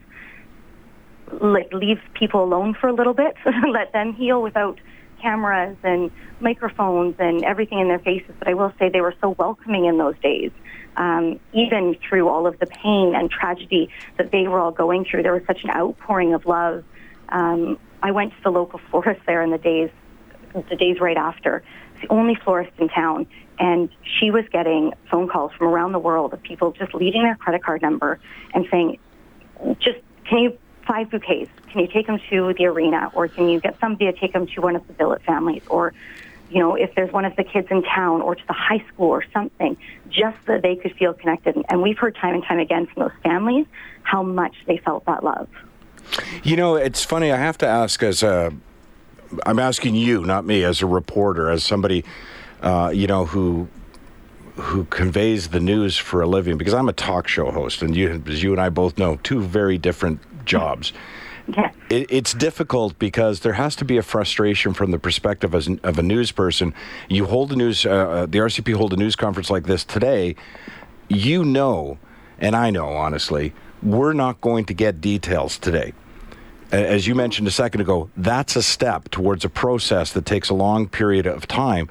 [1.41, 3.35] like leave people alone for a little bit,
[3.73, 4.79] let them heal without
[5.21, 6.11] cameras and
[6.41, 8.31] microphones and everything in their faces.
[8.39, 10.51] But I will say they were so welcoming in those days.
[10.97, 15.25] Um, even through all of the pain and tragedy that they were all going through,
[15.25, 16.85] there was such an outpouring of love.
[17.31, 19.91] Um, I went to the local florist there in the days,
[20.53, 21.65] the days right after.
[21.95, 23.27] It's the only florist in town,
[23.59, 23.89] and
[24.19, 27.63] she was getting phone calls from around the world of people just leaving their credit
[27.63, 28.19] card number
[28.53, 28.99] and saying,
[29.81, 31.51] just can you five bouquets?
[31.71, 34.47] Can you take them to the arena, or can you get somebody to take them
[34.47, 35.93] to one of the billet families, or
[36.51, 39.09] you know, if there's one of the kids in town or to the high school
[39.09, 39.77] or something,
[40.09, 41.57] just so they could feel connected.
[41.69, 43.67] And we've heard time and time again from those families
[44.03, 45.49] how much they felt that love.
[46.43, 47.33] You know, it's funny.
[47.33, 48.53] I have to ask as a,
[49.47, 52.05] I'm asking you, not me, as a reporter, as somebody
[52.65, 53.69] uh, you know, who
[54.57, 58.23] who conveys the news for a living because I'm a talk show host, and you,
[58.27, 60.93] as you and I both know, two very different jobs.
[61.47, 61.73] Yeah.
[61.91, 65.99] It, it's difficult because there has to be a frustration from the perspective as, of
[65.99, 66.73] a news person.
[67.11, 70.37] You hold a news, uh, uh the RCP hold a news conference like this today.
[71.11, 71.99] You know,
[72.39, 73.53] and I know honestly,
[73.83, 75.93] we're not going to get details today.
[76.73, 80.55] As you mentioned a second ago, that's a step towards a process that takes a
[80.55, 81.91] long period of time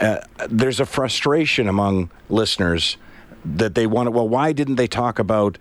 [0.00, 2.96] uh, there's a frustration among listeners
[3.44, 5.58] that they want to, well, why didn't they talk about,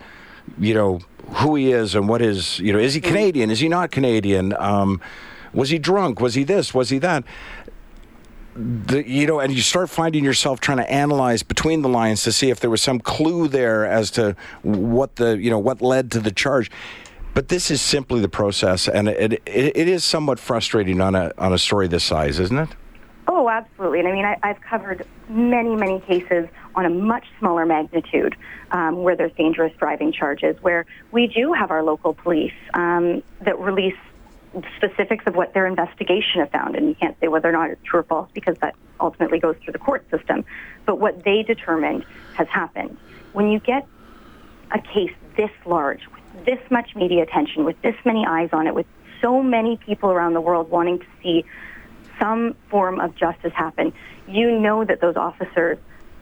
[0.57, 0.99] you know,
[1.35, 3.51] who he is and what is, you know, is he Canadian?
[3.51, 4.53] Is he not Canadian?
[4.57, 5.01] Um,
[5.53, 6.19] was he drunk?
[6.19, 6.73] Was he this?
[6.73, 7.23] Was he that?
[8.55, 12.31] The, you know, and you start finding yourself trying to analyze between the lines to
[12.31, 16.11] see if there was some clue there as to what the, you know, what led
[16.11, 16.71] to the charge.
[17.33, 21.31] But this is simply the process, and it, it, it is somewhat frustrating on a
[21.37, 22.69] on a story this size, isn't it?
[23.31, 23.99] Oh, absolutely.
[23.99, 28.35] And I mean, I, I've covered many, many cases on a much smaller magnitude
[28.71, 33.59] um, where there's dangerous driving charges, where we do have our local police um, that
[33.59, 33.95] release
[34.77, 36.75] specifics of what their investigation have found.
[36.75, 39.57] And you can't say whether or not it's true or false because that ultimately goes
[39.63, 40.43] through the court system.
[40.87, 42.97] But what they determined has happened.
[43.33, 43.87] When you get
[44.71, 48.73] a case this large, with this much media attention, with this many eyes on it,
[48.73, 48.87] with
[49.21, 51.45] so many people around the world wanting to see
[52.19, 53.93] some form of justice happen,
[54.27, 55.77] you know that those officers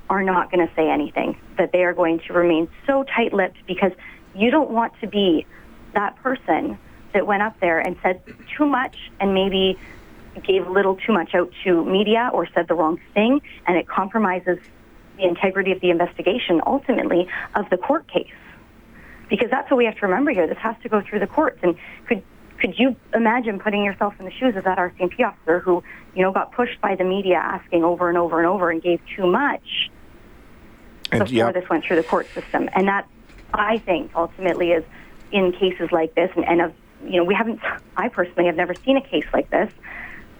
[0.09, 3.57] are not going to say anything, that they are going to remain so tight lipped
[3.67, 3.91] because
[4.35, 5.45] you don't want to be
[5.93, 6.77] that person
[7.13, 8.21] that went up there and said
[8.57, 9.77] too much and maybe
[10.45, 13.87] gave a little too much out to media or said the wrong thing and it
[13.87, 14.59] compromises
[15.17, 18.31] the integrity of the investigation ultimately of the court case.
[19.29, 20.47] because that's what we have to remember here.
[20.47, 21.59] This has to go through the courts.
[21.63, 21.75] And
[22.07, 22.23] could
[22.59, 25.83] could you imagine putting yourself in the shoes of that RCMP officer who,
[26.15, 28.99] you know, got pushed by the media asking over and over and over and gave
[29.15, 29.89] too much
[31.11, 31.51] And, before yeah.
[31.51, 32.69] this went through the court system?
[32.73, 33.07] And that,
[33.53, 34.83] I think, ultimately is
[35.31, 37.59] in cases like this, and, and of, you know, we haven't,
[37.97, 39.71] I personally have never seen a case like this,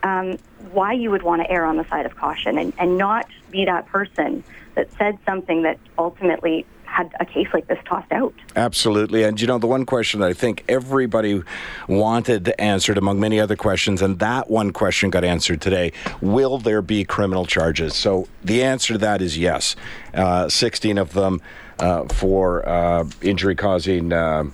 [0.04, 0.38] um,
[0.72, 3.66] why you would want to err on the side of caution and, and not be
[3.66, 4.44] that person
[4.76, 6.66] that said something that ultimately
[6.98, 8.34] had a case like this tossed out.
[8.56, 9.24] Absolutely.
[9.24, 11.44] And you know, the one question that I think everybody
[11.88, 15.92] wanted answered, among many other questions, and that one question got answered today
[16.22, 17.94] will there be criminal charges?
[17.96, 19.76] So the answer to that is yes.
[20.14, 21.40] Uh, 16 of them
[21.78, 24.46] uh, for uh, injury causing, uh,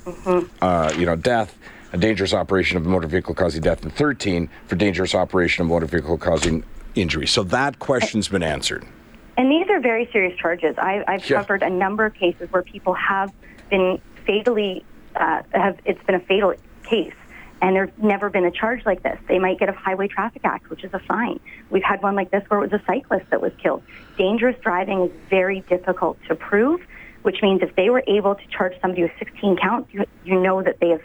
[0.62, 1.58] uh, you know, death.
[1.94, 5.70] A dangerous operation of a motor vehicle causing death, and 13 for dangerous operation of
[5.70, 6.64] motor vehicle causing
[6.96, 7.28] injury.
[7.28, 8.84] So that question's been answered.
[9.38, 10.76] And these are very serious charges.
[10.78, 11.38] I, I've Yeah.
[11.40, 13.32] covered a number of cases where people have
[13.70, 16.54] been fatally, uh, have it's been a fatal
[16.84, 17.14] case,
[17.62, 19.18] and there's never been a charge like this.
[19.28, 21.40] They might get a Highway Traffic Act, which is a fine.
[21.72, 23.82] We've had one like this where it was a cyclist that was killed.
[24.18, 26.82] Dangerous driving is very difficult to prove,
[27.24, 30.62] which means if they were able to charge somebody with 16 counts, you, you know
[30.62, 31.02] that they have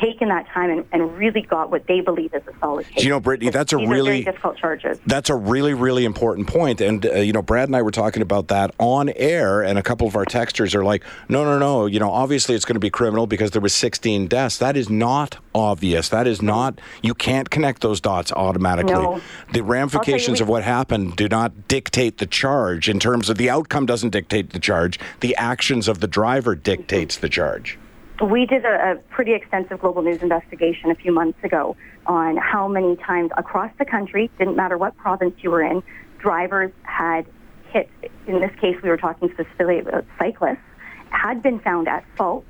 [0.00, 2.98] taken that time and, and really got what they believe is a solid case.
[2.98, 4.98] Do you know, Brittany, that's a These really very difficult charges.
[5.06, 6.80] That's a really, really important point.
[6.80, 9.82] And, uh, you know, Brad and I were talking about that on air, and a
[9.82, 12.80] couple of our texters are like, no, no, no, you know, obviously it's going to
[12.80, 14.58] be criminal because there was 16 deaths.
[14.58, 16.08] That is not obvious.
[16.08, 18.92] That is not, you can't connect those dots automatically.
[18.92, 19.20] No.
[19.52, 23.86] The ramifications of what happened do not dictate the charge in terms of the outcome
[23.86, 24.98] doesn't dictate the charge.
[25.20, 27.78] The actions of the driver dictates the charge.
[28.24, 32.68] We did a, a pretty extensive global news investigation a few months ago on how
[32.68, 35.82] many times across the country, didn't matter what province you were in,
[36.18, 37.26] drivers had
[37.68, 37.90] hit,
[38.26, 40.58] in this case we were talking specifically about cyclists,
[41.10, 42.46] had been found at fault,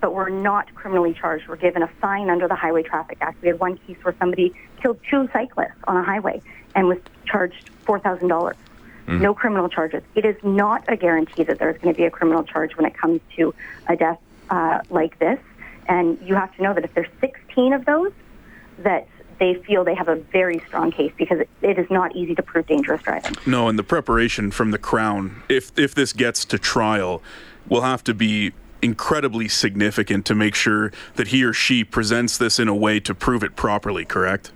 [0.00, 3.40] but were not criminally charged, were given a fine under the Highway Traffic Act.
[3.42, 6.42] We had one case where somebody killed two cyclists on a highway
[6.74, 8.54] and was charged $4,000.
[9.06, 9.20] Mhm.
[9.20, 10.02] No criminal charges.
[10.14, 12.94] It is not a guarantee that there's going to be a criminal charge when it
[12.94, 13.54] comes to
[13.88, 14.18] a death
[14.50, 15.38] uh, like this.
[15.88, 18.12] And you have to know that if there's 16 of those,
[18.78, 22.42] that they feel they have a very strong case because it, is not easy to
[22.42, 23.34] prove dangerous driving.
[23.46, 27.22] No, and the preparation from the Crown, if if this gets to trial,
[27.68, 32.58] will have to be incredibly significant to make sure that he or she presents this
[32.58, 34.52] in a way to prove it properly, correct?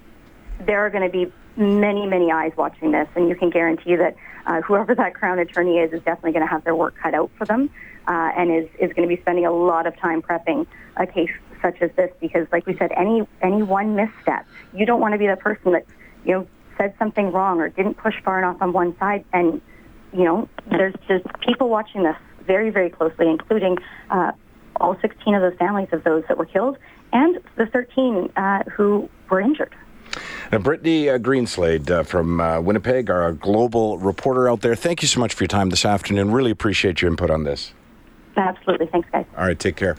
[0.60, 4.16] There are going to be many, many eyes watching this, and you can guarantee that
[4.46, 7.30] uh, whoever that Crown attorney is is definitely going to have their work cut out
[7.36, 7.70] for them
[8.06, 11.30] uh, and is, is going to be spending a lot of time prepping a case
[11.62, 15.18] such as this because, like we said, any any one misstep, you don't want to
[15.18, 15.86] be the person that
[16.24, 16.46] you know
[16.76, 19.60] said something wrong or didn't push far enough on one side, and
[20.12, 23.78] you know there's just people watching this very, very closely, including
[24.10, 24.32] uh,
[24.76, 26.76] all 16 of those families of those that were killed
[27.12, 29.74] and the 13 uh, who were injured.
[30.52, 35.08] Now, Brittany uh, Greenslade uh, from uh, Winnipeg, our global reporter out there, thank you
[35.08, 36.30] so much for your time this afternoon.
[36.30, 37.72] Really appreciate your input on this.
[38.36, 38.86] Absolutely.
[38.86, 39.26] Thanks, guys.
[39.36, 39.96] All right, take care.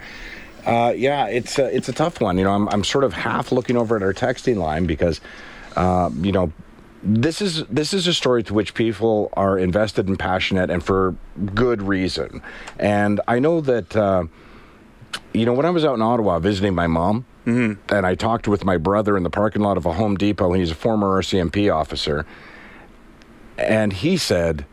[0.66, 2.38] Uh, yeah, it's a, it's a tough one.
[2.38, 5.22] You know, I'm, I'm sort of half looking over at our texting line because,
[5.76, 6.52] uh, you know,
[7.04, 11.16] this is this is a story to which people are invested and passionate, and for
[11.54, 12.42] good reason.
[12.80, 14.26] And I know that, uh,
[15.32, 17.26] you know, when I was out in Ottawa visiting my mom,
[17.90, 20.60] and I talked with my brother in the parking lot of a Home Depot, and
[20.60, 22.26] he's a former RCMP officer,
[23.56, 24.66] and he said,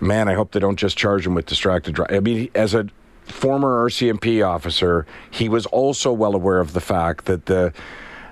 [0.00, 2.88] "Man, I hope they don't just charge him with distracted driving." I mean, as a
[3.24, 7.72] former RCMP officer, he was also well aware of the fact that the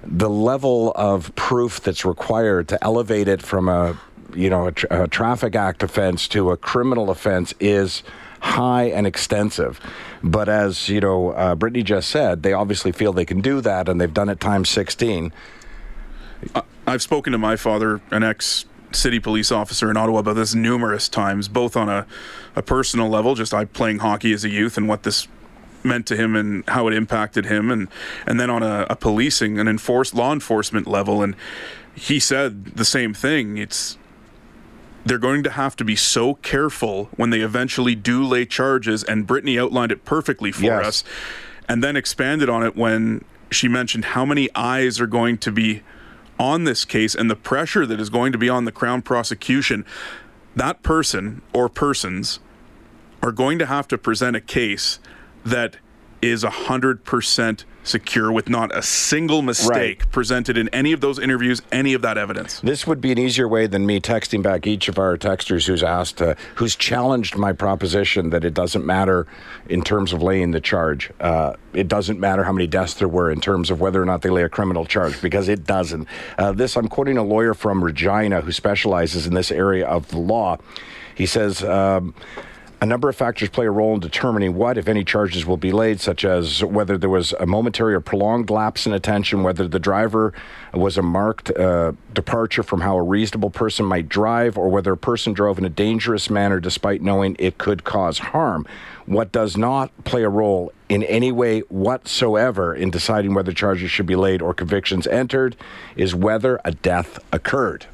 [0.02, 3.98] the level of proof that's required to elevate it from a
[4.34, 8.02] you know a, tra- a traffic act offense to a criminal offense is
[8.40, 9.80] high and extensive.
[10.22, 13.88] But as you know, uh, Brittany just said, they obviously feel they can do that,
[13.88, 15.32] and they've done it times sixteen.
[16.86, 21.08] I've spoken to my father, an ex city police officer in Ottawa, about this numerous
[21.08, 22.06] times, both on a,
[22.54, 25.28] a personal level, just I playing hockey as a youth and what this
[25.84, 27.88] meant to him and how it impacted him, and,
[28.26, 31.22] and then on a, a policing, an enforced law enforcement level.
[31.22, 31.36] And
[31.94, 33.56] he said the same thing.
[33.58, 33.96] It's
[35.04, 39.24] they're going to have to be so careful when they eventually do lay charges, and
[39.26, 40.86] Brittany outlined it perfectly for Yes.
[40.86, 41.04] us,
[41.68, 45.82] and then expanded on it when she mentioned how many eyes are going to be
[46.38, 49.84] on this case and the pressure that is going to be on the Crown prosecution.
[50.54, 52.40] That person or persons
[53.22, 54.98] are going to have to present a case
[55.44, 55.76] that
[56.22, 61.94] is 100% secure with not a single mistake presented in any of those interviews, any
[61.94, 62.60] of that evidence.
[62.60, 65.82] This would be an easier way than me texting back each of our texters who's
[65.82, 69.26] asked, uh, who's challenged my proposition that it doesn't matter
[69.68, 71.10] in terms of laying the charge.
[71.20, 74.22] Uh, it doesn't matter how many deaths there were in terms of whether or not
[74.22, 76.08] they lay a criminal charge, because it doesn't.
[76.38, 80.18] Uh, this, I'm quoting a lawyer from Regina who specializes in this area of the
[80.18, 80.58] law.
[81.14, 82.14] He says, um,
[82.80, 85.72] a number of factors play a role in determining what, if any, charges will be
[85.72, 89.78] laid, such as whether there was a momentary or prolonged lapse in attention, whether the
[89.78, 90.34] driver
[90.74, 94.96] was a marked uh, departure from how a reasonable person might drive, or whether a
[94.96, 98.66] person drove in a dangerous manner despite knowing it could cause harm.
[99.06, 104.06] What does not play a role in any way whatsoever in deciding whether charges should
[104.06, 105.56] be laid or convictions entered
[105.96, 107.86] is whether a death occurred.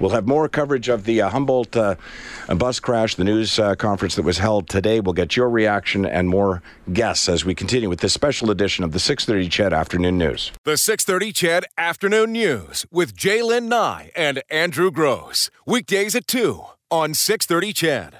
[0.00, 1.96] We'll have more coverage of the uh, Humboldt uh,
[2.48, 4.98] bus crash, the news uh, conference that was held today.
[5.00, 8.92] We'll get your reaction and more guests as we continue with this special edition of
[8.92, 10.52] the 6:30 CHED Afternoon News.
[10.64, 15.50] The 6:30 CHED Afternoon News with Jaylen Nye and Andrew Gross.
[15.66, 18.08] Weekdays at 2 on 6:30 CHED.